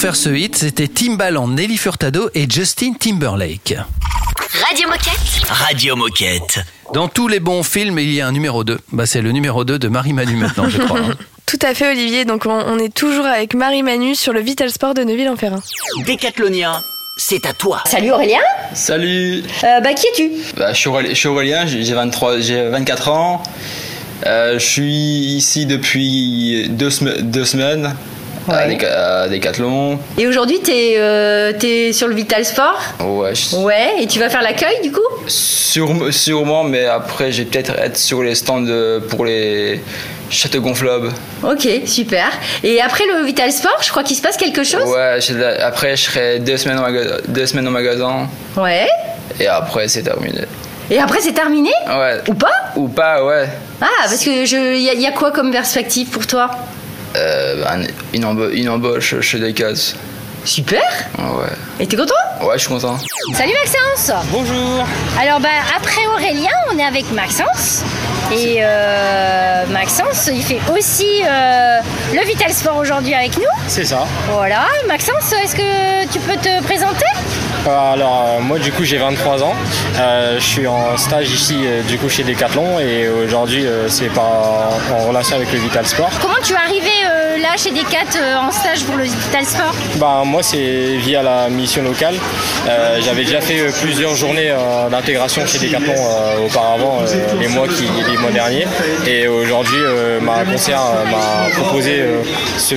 faire 0.01 0.15
ce 0.15 0.29
hit. 0.29 0.55
C'était 0.55 0.87
Timbaland, 0.87 1.47
Nelly 1.47 1.77
Furtado 1.77 2.29
et 2.33 2.47
Justin 2.49 2.93
Timberlake. 2.99 3.75
Radio 4.67 4.87
Moquette. 4.89 5.47
Radio 5.47 5.95
Moquette. 5.95 6.59
Dans 6.93 7.07
tous 7.07 7.27
les 7.27 7.39
bons 7.39 7.61
films, 7.63 7.99
il 7.99 8.11
y 8.11 8.19
a 8.19 8.27
un 8.27 8.31
numéro 8.31 8.63
2. 8.63 8.79
Bah, 8.91 9.05
c'est 9.05 9.21
le 9.21 9.31
numéro 9.31 9.63
2 9.63 9.77
de 9.77 9.87
Marie 9.89 10.13
Manu 10.13 10.35
maintenant, 10.37 10.67
je 10.67 10.79
crois. 10.79 10.99
hein. 10.99 11.13
Tout 11.45 11.59
à 11.61 11.75
fait, 11.75 11.91
Olivier. 11.91 12.25
Donc, 12.25 12.45
on, 12.47 12.51
on 12.51 12.79
est 12.79 12.91
toujours 12.93 13.25
avec 13.27 13.53
Marie 13.53 13.83
Manu 13.83 14.15
sur 14.15 14.33
le 14.33 14.39
Vital 14.41 14.71
Sport 14.71 14.93
de 14.95 15.03
Neuville-en-Ferrin. 15.03 15.61
Décathlonien, 16.05 16.81
c'est 17.17 17.45
à 17.45 17.53
toi. 17.53 17.83
Salut 17.85 18.11
Aurélien 18.11 18.39
Salut 18.73 19.43
Euh, 19.63 19.79
Bah 19.81 19.93
qui 19.93 20.07
es-tu? 20.07 20.31
Bah, 20.57 20.73
je, 20.73 21.13
suis 21.13 21.27
Aurélien, 21.27 21.65
j'ai 21.67 21.83
j'ai 21.83 21.93
23, 21.93 22.39
j'ai 22.39 22.69
24 22.69 23.09
ans. 23.09 23.43
Euh, 24.25 24.57
je 24.59 24.65
suis 24.65 24.85
ici 25.35 25.65
depuis 25.65 26.67
deux, 26.69 26.89
sem- 26.89 27.21
deux 27.21 27.45
semaines 27.45 27.95
à, 28.49 28.67
Déca- 28.67 29.23
à 29.23 29.27
Décathlon. 29.29 29.99
Et 30.17 30.27
aujourd'hui 30.27 30.59
t'es 30.61 30.95
euh, 30.97 31.51
sur 31.93 32.07
le 32.07 32.15
Vital 32.15 32.43
Sport 32.45 32.79
Ouais, 32.99 33.33
je- 33.35 33.55
Ouais, 33.57 33.95
et 34.01 34.07
tu 34.07 34.19
vas 34.19 34.29
faire 34.29 34.41
l'accueil 34.41 34.81
du 34.83 34.91
coup? 34.91 34.99
Sûre- 35.27 36.11
sûrement, 36.13 36.63
mais 36.63 36.85
après, 36.85 37.31
j'ai 37.31 37.45
peut-être 37.45 37.71
être 37.77 37.97
sur 37.97 38.23
les 38.23 38.35
stands 38.35 38.61
de- 38.61 39.01
pour 39.09 39.25
les 39.25 39.81
châteaux 40.29 40.61
gonflables. 40.61 41.09
Ok, 41.43 41.67
super. 41.85 42.29
Et 42.63 42.81
après 42.81 43.03
le 43.05 43.25
Vital 43.25 43.51
Sport, 43.51 43.77
je 43.81 43.89
crois 43.89 44.03
qu'il 44.03 44.15
se 44.17 44.21
passe 44.21 44.37
quelque 44.37 44.63
chose? 44.63 44.83
Ouais, 44.85 45.19
après, 45.61 45.95
je 45.95 46.03
serai 46.03 46.39
deux 46.39 46.57
semaines, 46.57 46.79
au 46.79 46.81
maga- 46.81 47.17
deux 47.27 47.45
semaines 47.45 47.67
au 47.67 47.71
magasin 47.71 48.27
Ouais. 48.57 48.87
et 49.39 49.47
après, 49.47 49.87
c'est 49.87 50.03
terminé. 50.03 50.41
Et 50.89 50.99
après 50.99 51.19
c'est 51.21 51.31
terminé? 51.33 51.71
Ouais. 51.87 52.17
Ou 52.27 52.33
pas? 52.33 52.47
Ou 52.75 52.87
pas, 52.89 53.23
ouais. 53.23 53.47
Ah, 53.81 53.85
parce 54.03 54.23
que 54.25 54.45
je 54.45 54.75
y, 54.77 54.89
a- 54.89 54.93
y 54.93 55.05
a 55.07 55.11
quoi 55.11 55.31
comme 55.31 55.51
perspective 55.51 56.09
pour 56.09 56.27
toi? 56.27 56.51
Euh, 57.15 57.63
une, 58.13 58.23
emba- 58.25 58.51
une 58.51 58.69
embauche 58.69 59.19
chez 59.21 59.39
Decathlon. 59.39 59.75
Super 60.43 60.81
Ouais. 61.19 61.49
Et 61.79 61.85
t'es 61.85 61.95
content? 61.95 62.13
Ouais, 62.41 62.53
je 62.55 62.59
suis 62.61 62.69
content. 62.69 62.97
Salut 63.35 63.51
Maxence 63.63 64.11
Bonjour 64.31 64.83
Alors 65.21 65.39
bah 65.39 65.49
après 65.77 66.01
Aurélien, 66.15 66.49
on 66.73 66.79
est 66.79 66.83
avec 66.83 67.11
Maxence. 67.11 67.83
Et 68.33 68.57
euh, 68.61 69.65
Maxence, 69.67 70.29
il 70.33 70.41
fait 70.41 70.59
aussi 70.73 71.21
euh, 71.23 71.77
le 72.13 72.25
Vital 72.25 72.51
Sport 72.51 72.77
aujourd'hui 72.77 73.13
avec 73.13 73.37
nous. 73.37 73.43
C'est 73.67 73.85
ça. 73.85 74.07
Voilà, 74.31 74.65
Maxence, 74.87 75.31
est-ce 75.43 75.55
que 75.55 76.11
tu 76.11 76.19
peux 76.19 76.37
te 76.37 76.63
présenter? 76.63 77.05
Alors 77.65 78.25
euh, 78.37 78.41
moi 78.41 78.57
du 78.57 78.71
coup 78.71 78.83
j'ai 78.83 78.97
23 78.97 79.43
ans. 79.43 79.53
Euh, 79.99 80.35
je 80.39 80.43
suis 80.43 80.67
en 80.67 80.97
stage 80.97 81.29
ici 81.29 81.57
euh, 81.65 81.83
du 81.83 81.97
coup 81.97 82.09
chez 82.09 82.23
Decathlon 82.23 82.79
et 82.79 83.07
aujourd'hui 83.07 83.65
euh, 83.65 83.87
c'est 83.87 84.09
en 84.17 84.97
relation 85.07 85.35
avec 85.35 85.51
le 85.53 85.59
Vital 85.59 85.85
Sport. 85.85 86.09
Comment 86.21 86.39
tu 86.43 86.53
es 86.53 86.57
arrivé 86.57 86.89
euh, 87.05 87.37
là 87.37 87.49
chez 87.57 87.69
Decat 87.71 88.17
euh, 88.19 88.35
en 88.37 88.51
stage 88.51 88.83
pour 88.83 88.95
le 88.97 89.03
Vital 89.03 89.45
Sport? 89.45 89.75
Bah, 89.97 90.23
moi 90.25 90.41
c'est 90.41 90.97
via 90.97 91.21
la 91.21 91.49
mission 91.49 91.83
locale. 91.83 92.15
Euh, 92.67 92.99
J'avais 93.05 93.25
déjà 93.25 93.41
fait 93.41 93.59
euh, 93.59 93.71
plusieurs 93.81 94.15
journées 94.15 94.49
euh, 94.49 94.89
d'intégration 94.89 95.45
chez 95.45 95.59
Decathlon 95.59 95.93
euh, 95.95 96.45
auparavant 96.47 96.99
euh, 97.01 97.15
les 97.39 97.47
mois 97.47 97.67
qui 97.67 97.83
les 98.09 98.17
mois 98.17 98.31
derniers 98.31 98.65
et 99.05 99.27
aujourd'hui 99.27 99.77
euh, 99.79 100.19
ma 100.19 100.43
conseillère 100.45 100.81
euh, 100.81 101.05
m'a 101.11 101.61
proposé 101.61 101.99
euh, 102.01 102.23
ce, 102.57 102.75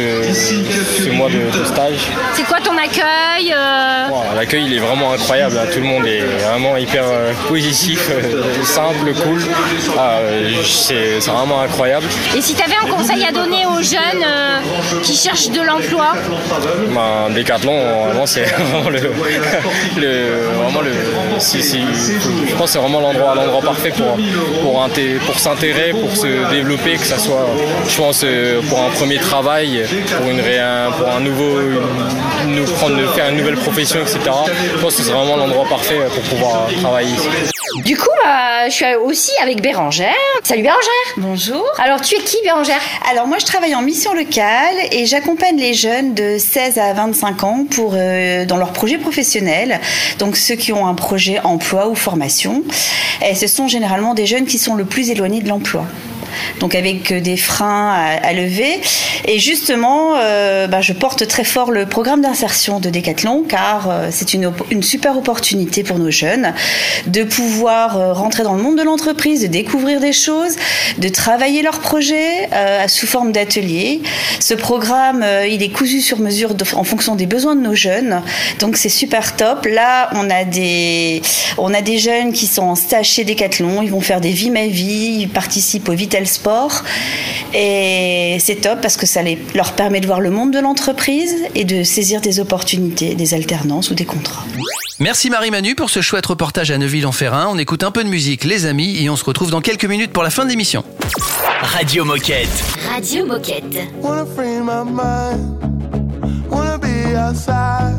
ce 1.05 1.09
mois 1.11 1.30
de, 1.30 1.59
de 1.59 1.64
stage. 1.64 2.09
C'est 2.35 2.43
quoi 2.45 2.59
ton 2.62 2.76
accueil 2.76 3.55
euh? 3.57 4.09
L'accueil 4.37 4.73
il 4.74 4.78
est 4.78 4.80
vraiment 4.86 5.12
incroyable, 5.12 5.56
hein. 5.56 5.66
tout 5.72 5.78
le 5.78 5.84
monde 5.86 6.04
est 6.06 6.20
vraiment 6.20 6.76
hyper 6.76 7.04
euh, 7.04 7.32
positif, 7.48 8.08
euh, 8.10 8.42
simple, 8.64 9.12
cool. 9.22 9.40
Ah, 9.96 10.18
euh, 10.20 10.50
c'est 10.64 11.18
vraiment 11.30 11.60
incroyable. 11.60 12.06
Et 12.36 12.40
si 12.40 12.54
tu 12.54 12.62
avais 12.62 12.74
un 12.74 12.90
conseil 12.92 13.24
à 13.24 13.30
donner 13.30 13.66
aux 13.66 13.80
jeunes 13.82 14.24
qui 15.02 15.14
cherchent 15.14 15.50
de 15.50 15.60
l'emploi? 15.60 16.14
Ben, 16.92 17.32
Décathlon, 17.32 18.04
vraiment, 18.06 18.26
c'est 18.26 18.42
vraiment 18.58 18.90
le, 18.90 18.98
le- 20.00 20.40
vraiment 20.60 20.80
le, 20.80 20.90
si- 21.38 21.62
si- 21.62 21.78
je 22.48 22.54
pense 22.54 22.66
que 22.66 22.72
c'est 22.72 22.78
vraiment 22.78 23.00
l'endroit, 23.00 23.34
l'endroit 23.36 23.60
parfait 23.62 23.90
pour, 23.90 24.16
pour, 24.62 24.88
pour 25.26 25.38
s'intéresser, 25.38 25.92
pour 25.92 26.16
se 26.16 26.50
développer, 26.50 26.94
que 26.96 27.06
ça 27.06 27.18
soit, 27.18 27.46
je 27.88 27.96
pense, 27.96 28.24
pour 28.68 28.80
un 28.82 28.90
premier 28.90 29.18
travail, 29.18 29.84
pour, 30.18 30.28
une, 30.30 30.42
pour 30.98 31.08
un 31.14 31.20
nouveau, 31.20 31.60
une- 32.44 32.64
prendre, 32.64 32.96
faire 33.14 33.28
une 33.28 33.36
nouvelle 33.36 33.54
profession, 33.56 34.00
etc. 34.00 34.18
Je 34.72 34.80
pense 34.80 34.96
que 34.96 35.02
c'est 35.02 35.12
vraiment 35.12 35.36
l'endroit 35.36 35.66
parfait 35.68 35.98
pour 36.12 36.22
pouvoir 36.22 36.68
travailler 36.80 37.12
ici. 37.12 37.28
Du 37.84 37.96
coup, 37.96 38.08
bah, 38.22 38.68
je 38.68 38.74
suis 38.74 38.94
aussi 38.94 39.32
avec 39.42 39.60
Bérangère. 39.60 40.14
Salut 40.42 40.62
Bérangère 40.62 40.90
Bonjour. 41.16 41.64
Alors, 41.78 42.00
tu 42.00 42.14
es 42.14 42.18
qui 42.18 42.36
Bérangère? 42.42 42.80
Alors 43.10 43.26
moi 43.26 43.38
je 43.38 43.46
travaille 43.46 43.74
en 43.74 43.82
mission 43.82 44.14
locale 44.14 44.74
et 44.92 45.06
j'accompagne 45.06 45.56
les 45.56 45.74
jeunes 45.74 46.14
de 46.14 46.36
16 46.38 46.78
à 46.78 46.92
25 46.92 47.44
ans 47.44 47.66
pour 47.70 47.92
euh, 47.94 48.46
dans 48.46 48.56
leurs 48.56 48.72
projets 48.72 48.98
professionnels. 48.98 49.80
Donc 50.18 50.36
ceux 50.36 50.54
qui 50.54 50.72
ont 50.72 50.86
un 50.86 50.94
projet 50.94 51.40
emploi 51.40 51.88
ou 51.88 51.94
formation. 51.94 52.62
Et 53.28 53.34
ce 53.34 53.46
sont 53.46 53.68
généralement 53.68 54.14
des 54.14 54.26
jeunes 54.26 54.46
qui 54.46 54.58
sont 54.58 54.74
le 54.74 54.84
plus 54.84 55.10
éloignés 55.10 55.40
de 55.40 55.48
l'emploi. 55.48 55.84
Donc 56.61 56.74
avec 56.74 57.12
euh, 57.12 57.20
des 57.20 57.37
freins 57.37 57.93
à, 58.22 58.32
lever. 58.32 58.80
Et 59.26 59.39
justement, 59.39 60.14
euh, 60.16 60.66
bah, 60.66 60.80
je 60.80 60.93
porte 60.93 61.26
très 61.26 61.45
fort 61.45 61.70
le 61.70 61.87
programme 61.87 62.20
d'insertion 62.22 62.80
de 62.80 62.91
Decathlon 62.91 63.45
car 63.49 63.91
euh, 63.91 64.09
c'est 64.11 64.35
une, 64.35 64.53
super 64.82 65.16
opportunité 65.16 65.82
pour 65.82 65.99
nos 65.99 66.11
jeunes 66.11 66.53
de 67.07 67.22
pouvoir 67.22 68.14
rentrer 68.14 68.43
dans 68.43 68.55
le 68.55 68.62
monde 68.62 68.76
de 68.76 68.82
l'entreprise, 68.82 69.43
de 69.43 69.47
découvrir 69.47 70.01
des 70.01 70.12
choses, 70.12 70.57
de 70.99 71.09
travailler 71.09 71.62
leurs 71.62 71.78
projets 71.78 72.49
sous 72.89 73.07
forme 73.07 73.32
d'ateliers. 73.32 74.03
Ce 74.41 74.55
programme, 74.55 75.24
il 75.49 75.62
est 75.62 75.70
cousu 75.70 76.01
sur 76.01 76.18
mesure 76.18 76.55
en 76.74 76.85
fonction 76.85 77.14
des 77.14 77.26
besoins 77.26 77.57
de 77.57 77.62
nos 77.62 77.74
jeunes. 77.74 78.22
Donc 78.59 78.76
c'est 78.76 78.89
super 78.89 79.37
top. 79.37 79.66
Là, 79.66 80.11
on 80.12 80.28
a 80.28 80.45
des 80.45 81.22
on 81.57 81.72
a 81.72 81.80
des 81.80 81.99
jeunes 81.99 82.32
qui 82.32 82.47
sont 82.47 82.62
en 82.62 82.74
stage 82.74 83.07
chez 83.07 83.24
Decathlon, 83.24 83.82
ils 83.82 83.91
vont 83.91 84.01
faire 84.01 84.20
des 84.20 84.30
vies 84.30 84.51
ma 84.51 84.66
vie, 84.66 85.18
ils 85.20 85.28
participent 85.28 85.89
au 85.89 85.93
Vital 85.93 86.23
Sport 86.26 86.82
et 87.52 88.36
c'est 88.40 88.56
top 88.62 88.80
parce 88.80 88.96
que 88.96 89.06
ça 89.06 89.22
les- 89.22 89.38
leur 89.54 89.72
permet 89.72 90.00
de 90.00 90.06
voir 90.06 90.20
le 90.20 90.30
monde 90.30 90.52
de 90.52 90.58
l'entreprise 90.58 91.34
et 91.54 91.64
de 91.64 91.82
saisir 91.84 92.20
des 92.20 92.40
opportunités, 92.40 93.14
des 93.14 93.34
alternances 93.34 93.90
ou 93.90 93.94
des 93.94 94.04
contrats. 94.04 94.44
Merci 95.00 95.28
Marie-Manu 95.30 95.74
pour 95.74 95.90
ce 95.90 96.00
chouette 96.00 96.26
reportage 96.26 96.70
à 96.70 96.78
Neuville-en-Ferrin. 96.78 97.48
On 97.50 97.58
écoute 97.58 97.82
un 97.82 97.90
peu 97.90 98.04
de 98.04 98.08
musique, 98.08 98.44
les 98.44 98.64
amis, 98.66 98.96
et 99.02 99.10
on 99.10 99.16
se 99.16 99.24
retrouve 99.24 99.50
dans 99.50 99.60
quelques 99.60 99.84
minutes 99.86 100.12
pour 100.12 100.22
la 100.22 100.30
fin 100.30 100.44
de 100.44 100.50
l'émission. 100.50 100.84
Radio 101.62 102.04
Moquette. 102.04 102.48
Radio 102.92 103.26
Moquette. 103.26 103.88
Wanna 104.00 104.24
free 104.36 104.60
my 104.60 104.84
mind. 104.84 105.58
Wanna 106.48 106.78
be 106.78 107.16
outside. 107.16 107.96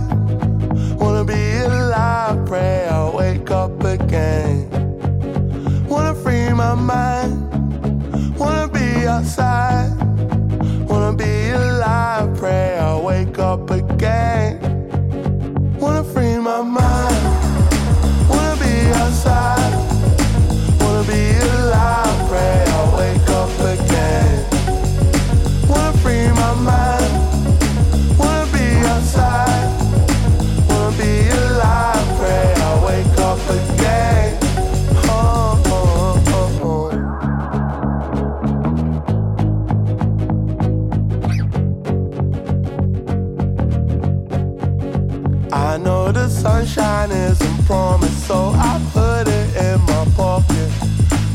Wanna 1.00 1.24
be 1.26 1.34
alive. 1.66 2.46
Pray 2.46 2.86
I 2.90 3.10
wake 3.14 3.52
up 3.52 3.84
again. 3.84 4.66
Wanna 5.90 6.14
free 6.24 6.50
my 6.54 6.76
mind. 6.76 7.45
Outside. 9.16 9.96
Wanna 10.90 11.16
be 11.16 11.50
alive. 11.52 12.38
Pray 12.38 12.78
I 12.78 13.00
wake 13.00 13.40
up 13.40 13.72
again. 13.72 14.65
Sunshine 47.06 47.32
isn't 47.32 47.66
promised, 47.66 48.28
so 48.28 48.52
I 48.56 48.82
put 48.92 49.28
it 49.28 49.56
in 49.56 49.82
my 49.82 50.06
pocket. 50.16 50.72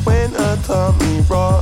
Winter 0.06 0.58
turned 0.64 0.98
me 1.00 1.20
rotten, 1.28 1.59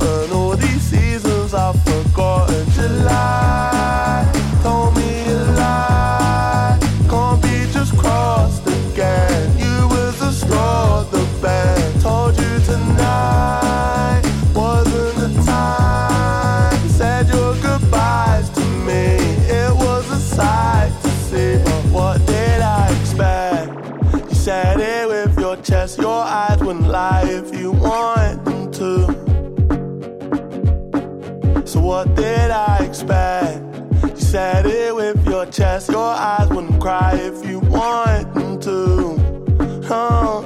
You 33.09 34.15
said 34.15 34.67
it 34.67 34.95
with 34.95 35.25
your 35.27 35.47
chest, 35.47 35.89
your 35.89 35.99
eyes 35.99 36.47
wouldn't 36.49 36.79
cry 36.79 37.15
if 37.15 37.43
you 37.43 37.59
want 37.59 38.33
them 38.35 38.59
to. 38.61 39.83
Huh? 39.87 40.38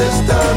System. 0.00 0.52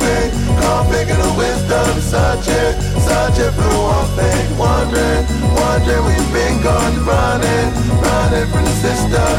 Pick, 0.00 0.32
can't 0.60 0.86
figure 0.88 1.20
the 1.20 1.32
wisdom. 1.36 1.92
Searching, 2.00 2.72
searching 3.04 3.52
for 3.56 3.68
the 3.68 3.80
one 3.92 4.08
thing. 4.16 4.44
Wondering, 4.56 5.24
wondering, 5.60 6.04
we've 6.08 6.30
been 6.32 6.56
gone 6.64 6.96
running, 7.04 7.68
running 8.04 8.46
from 8.52 8.64
the 8.64 8.76
system. 8.84 9.36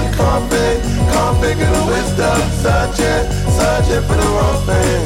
Pick, 0.51 0.77
can't 1.11 1.35
figure 1.41 1.71
the 1.77 1.83
wisdom. 1.93 2.37
Searching, 2.63 3.23
searching 3.57 4.03
for 4.07 4.17
the 4.21 4.29
wrong 4.35 4.59
thing. 4.69 5.03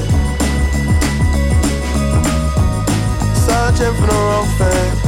Searching 3.45 3.93
for 3.99 4.07
the 4.11 4.19
wrong 4.27 4.47
thing. 4.59 5.00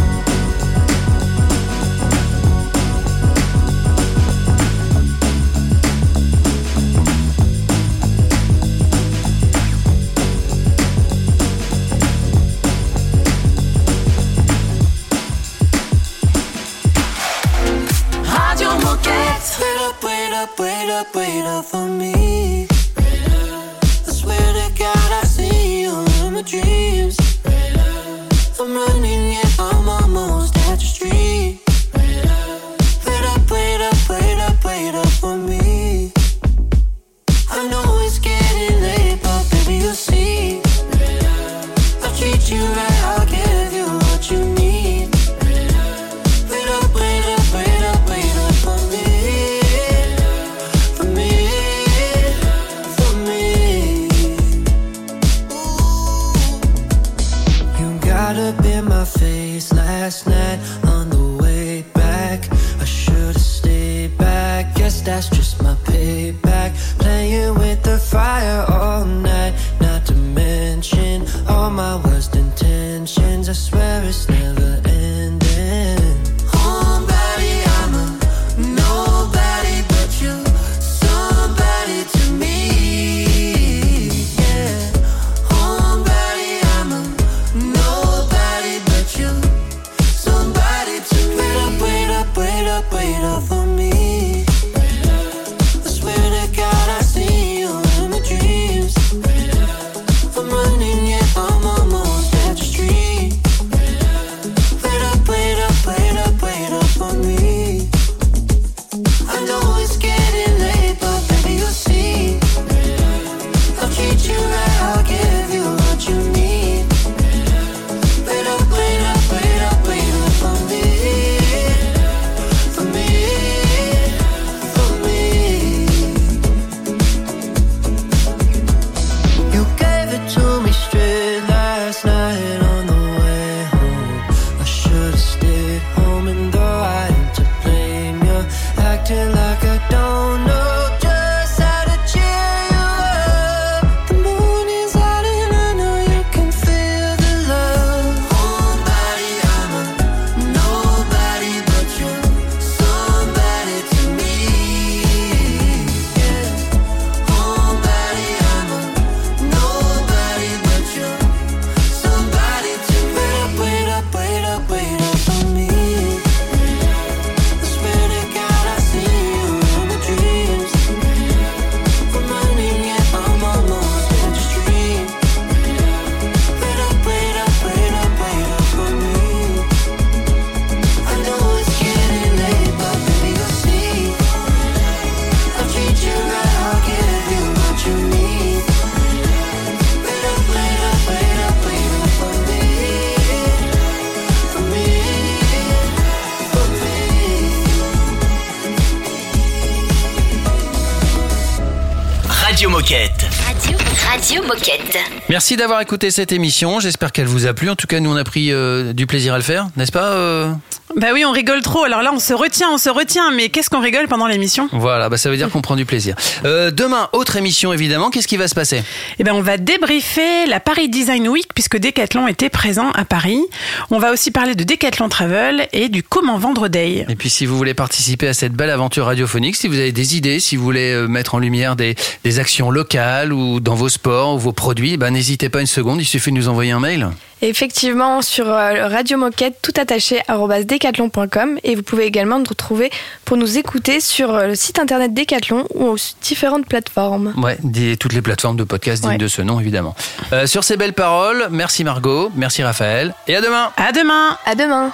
Merci 205.34 205.56
d'avoir 205.56 205.82
écouté 205.82 206.12
cette 206.12 206.32
émission. 206.32 206.80
J'espère 206.80 207.12
qu'elle 207.12 207.26
vous 207.26 207.48
a 207.48 207.56
plu. 207.56 207.68
En 207.68 207.76
tout 207.76 207.88
cas, 207.88 208.00
nous, 208.00 208.12
on 208.12 208.16
a 208.16 208.24
pris 208.24 208.52
euh, 208.52 208.94
du 208.94 209.08
plaisir 209.08 209.34
à 209.34 209.38
le 209.38 209.44
faire, 209.44 209.68
n'est-ce 209.78 209.92
pas 209.92 210.14
euh 210.14 210.54
bah 210.96 211.08
oui, 211.14 211.26
on 211.26 211.32
rigole 211.32 211.62
trop. 211.62 211.84
Alors 211.84 212.02
là, 212.04 212.12
on 212.14 212.20
se 212.20 212.34
retient, 212.34 212.70
on 212.72 212.78
se 212.78 212.90
retient. 212.90 213.32
Mais 213.32 213.50
qu'est-ce 213.50 213.70
qu'on 213.70 213.82
rigole 213.82 214.08
pendant 214.08 214.28
l'émission? 214.28 214.70
Voilà, 214.72 215.10
bah 215.10 215.18
ça 215.18 215.30
veut 215.30 215.38
dire 215.38 215.50
qu'on 215.50 215.62
prend 215.62 215.76
du 215.76 215.86
plaisir. 215.86 216.16
Euh, 216.46 216.72
demain, 216.72 217.10
autre 217.14 217.36
émission 217.36 217.74
évidemment. 217.74 218.10
Qu'est-ce 218.10 218.28
qui 218.28 218.38
va 218.38 218.48
se 218.48 218.54
passer? 218.56 218.84
Eh 219.18 219.24
ben, 219.24 219.34
on 219.34 219.42
va 219.42 219.58
débriefer 219.58 220.46
la 220.46 220.60
Paris 220.60 220.90
Design 220.90 221.28
Week 221.28 221.48
puisque 221.54 221.78
Decathlon 221.78 222.28
était 222.28 222.50
présent 222.50 222.92
à 222.92 223.06
Paris. 223.06 223.42
On 223.90 223.98
va 223.98 224.12
aussi 224.12 224.30
parler 224.30 224.56
de 224.56 224.64
Decathlon 224.64 225.10
Travel 225.10 225.68
et 225.74 225.90
du 225.90 226.04
comment 226.04 226.38
vendre 226.38 226.68
day. 226.68 227.06
Et 227.10 227.16
puis, 227.16 227.30
si 227.30 227.46
vous 227.46 227.58
voulez 227.58 227.74
participer 227.74 228.28
à 228.28 228.34
cette 228.34 228.54
belle 228.54 228.70
aventure 228.70 229.06
radiophonique, 229.06 229.56
si 229.56 229.68
vous 229.68 229.80
avez 229.80 229.92
des 229.92 230.16
idées, 230.16 230.40
si 230.40 230.56
vous 230.58 230.64
voulez 230.64 230.94
euh, 230.94 231.08
mettre 231.08 231.36
en 231.36 231.40
lumière 231.40 231.76
des, 231.76 231.96
des 232.24 232.40
actions 232.40 232.70
locales 232.70 233.34
ou 233.34 233.60
dans 233.60 233.76
vos 233.76 233.90
sports 233.90 234.36
ou 234.36 234.38
vos 234.40 234.54
produits, 234.54 234.94
eh 234.94 234.98
ben 234.98 235.12
n'hésitez 235.12 235.50
pas 235.50 235.62
une 235.62 235.68
seconde. 235.68 236.02
Il 236.02 236.06
suffit 236.06 236.32
de 236.32 236.36
nous 236.36 236.50
envoyer 236.50 236.72
un 236.72 236.80
mail 236.80 237.10
effectivement 237.50 238.22
sur 238.22 238.48
euh, 238.48 238.88
Radio 238.88 239.18
Moquette, 239.18 239.58
tout 239.62 239.74
attaché, 239.80 240.22
decathlon.com. 240.66 241.60
Et 241.64 241.76
vous 241.76 241.84
pouvez 241.84 242.06
également 242.06 242.40
nous 242.40 242.46
retrouver 242.48 242.92
pour 243.26 243.38
nous 243.38 243.58
écouter 243.58 244.00
sur 244.00 244.34
euh, 244.34 244.48
le 244.48 244.56
site 244.56 244.80
internet 244.80 245.14
Decathlon 245.14 245.68
ou 245.76 245.98
sur 245.98 246.16
différentes 246.22 246.66
plateformes. 246.66 247.34
Ouais, 247.38 247.58
toutes 248.00 248.14
les 248.14 248.22
plateformes 248.22 248.58
de 248.58 248.64
podcast 248.64 249.04
dignes 249.04 249.18
de 249.18 249.28
ce 249.28 249.42
nom, 249.42 249.60
évidemment. 249.60 249.96
Euh, 250.32 250.48
sur 250.48 250.64
ces 250.64 250.78
belles 250.78 250.94
paroles, 250.94 251.48
merci 251.52 251.84
Margot, 251.84 252.32
merci 252.36 252.64
Raphaël, 252.64 253.14
et 253.28 253.36
à 253.36 253.42
demain. 253.42 253.72
À 253.78 253.92
demain. 253.92 254.38
À 254.46 254.56
demain. 254.56 254.92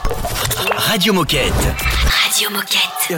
Radio 0.77 1.13
Moquette. 1.13 1.53
Radio 2.25 2.49
Moquette. 2.51 3.17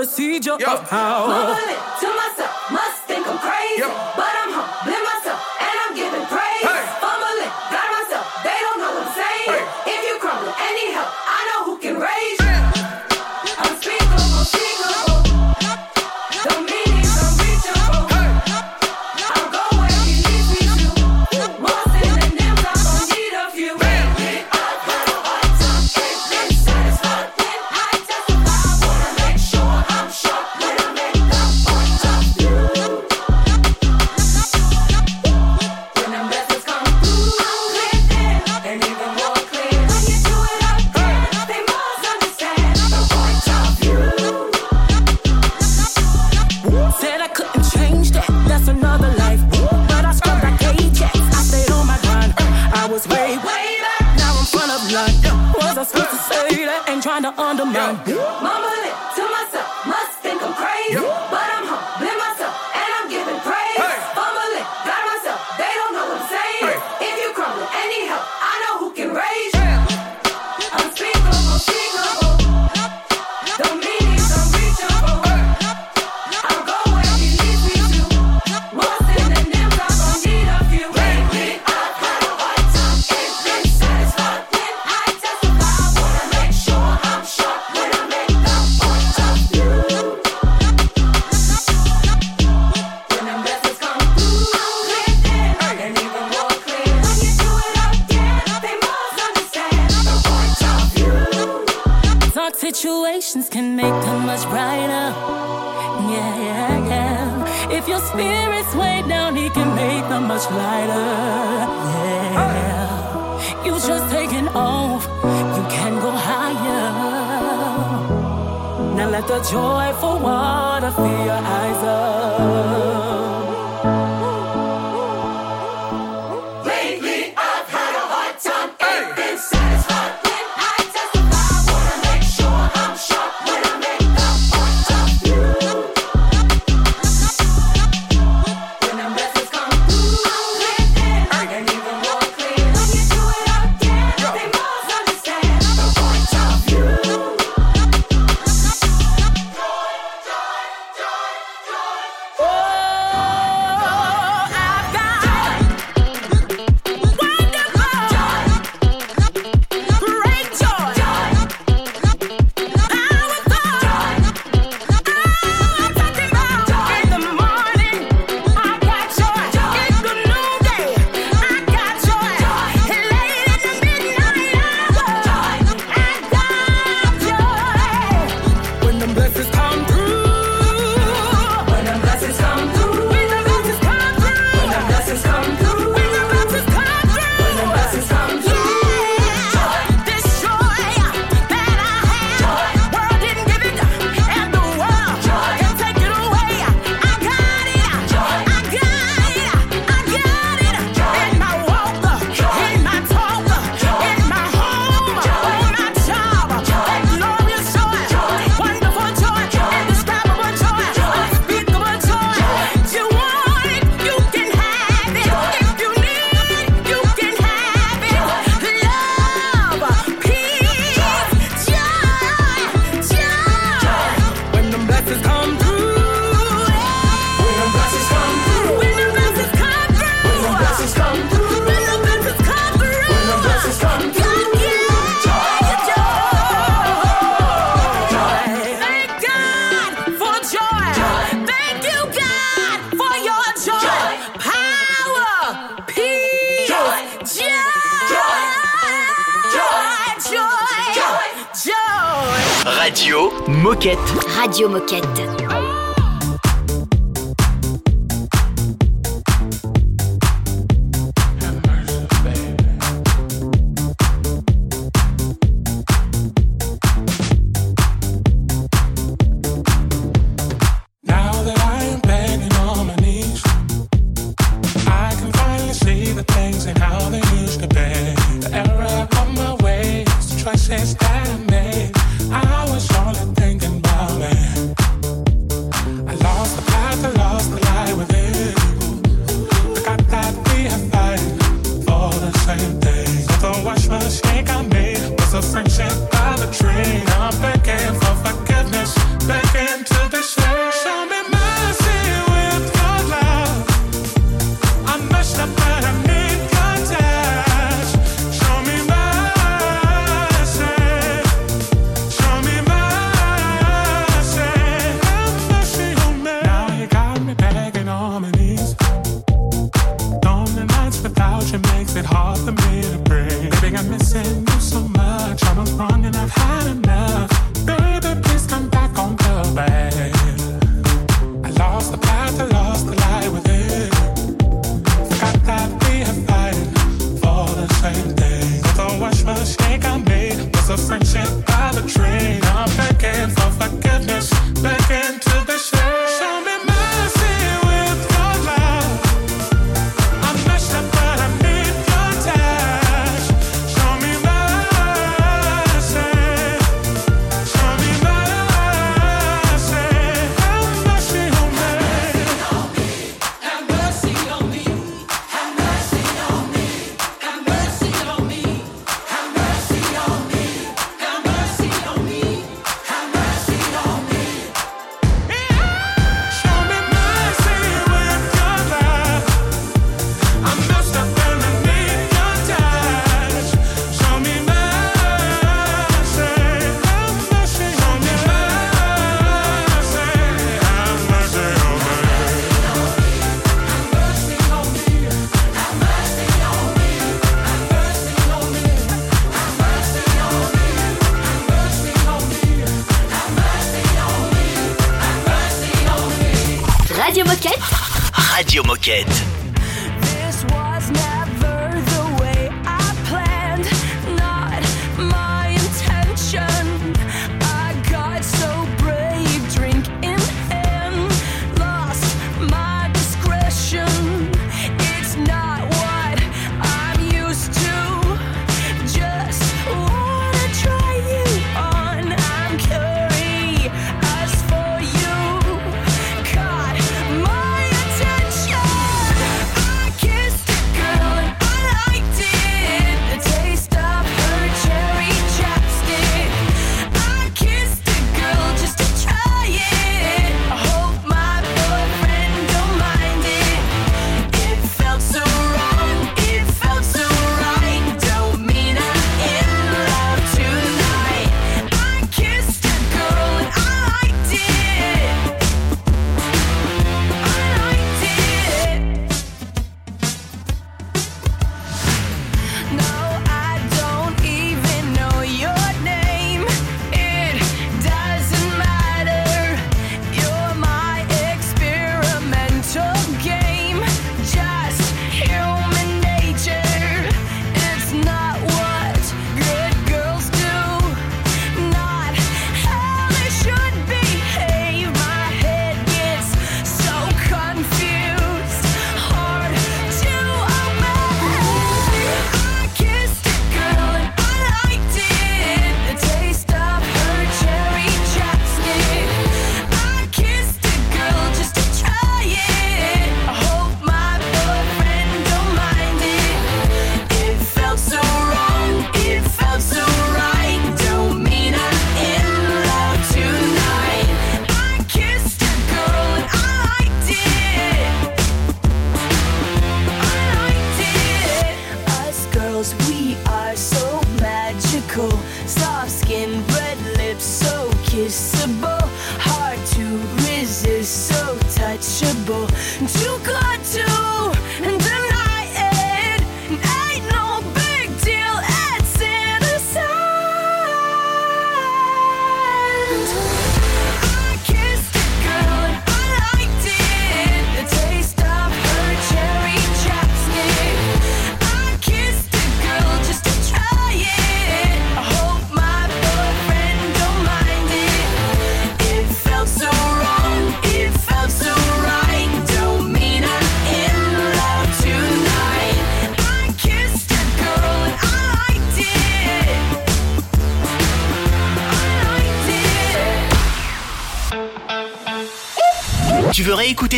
procedure 0.00 0.54
of 0.54 0.88
how. 0.88 2.08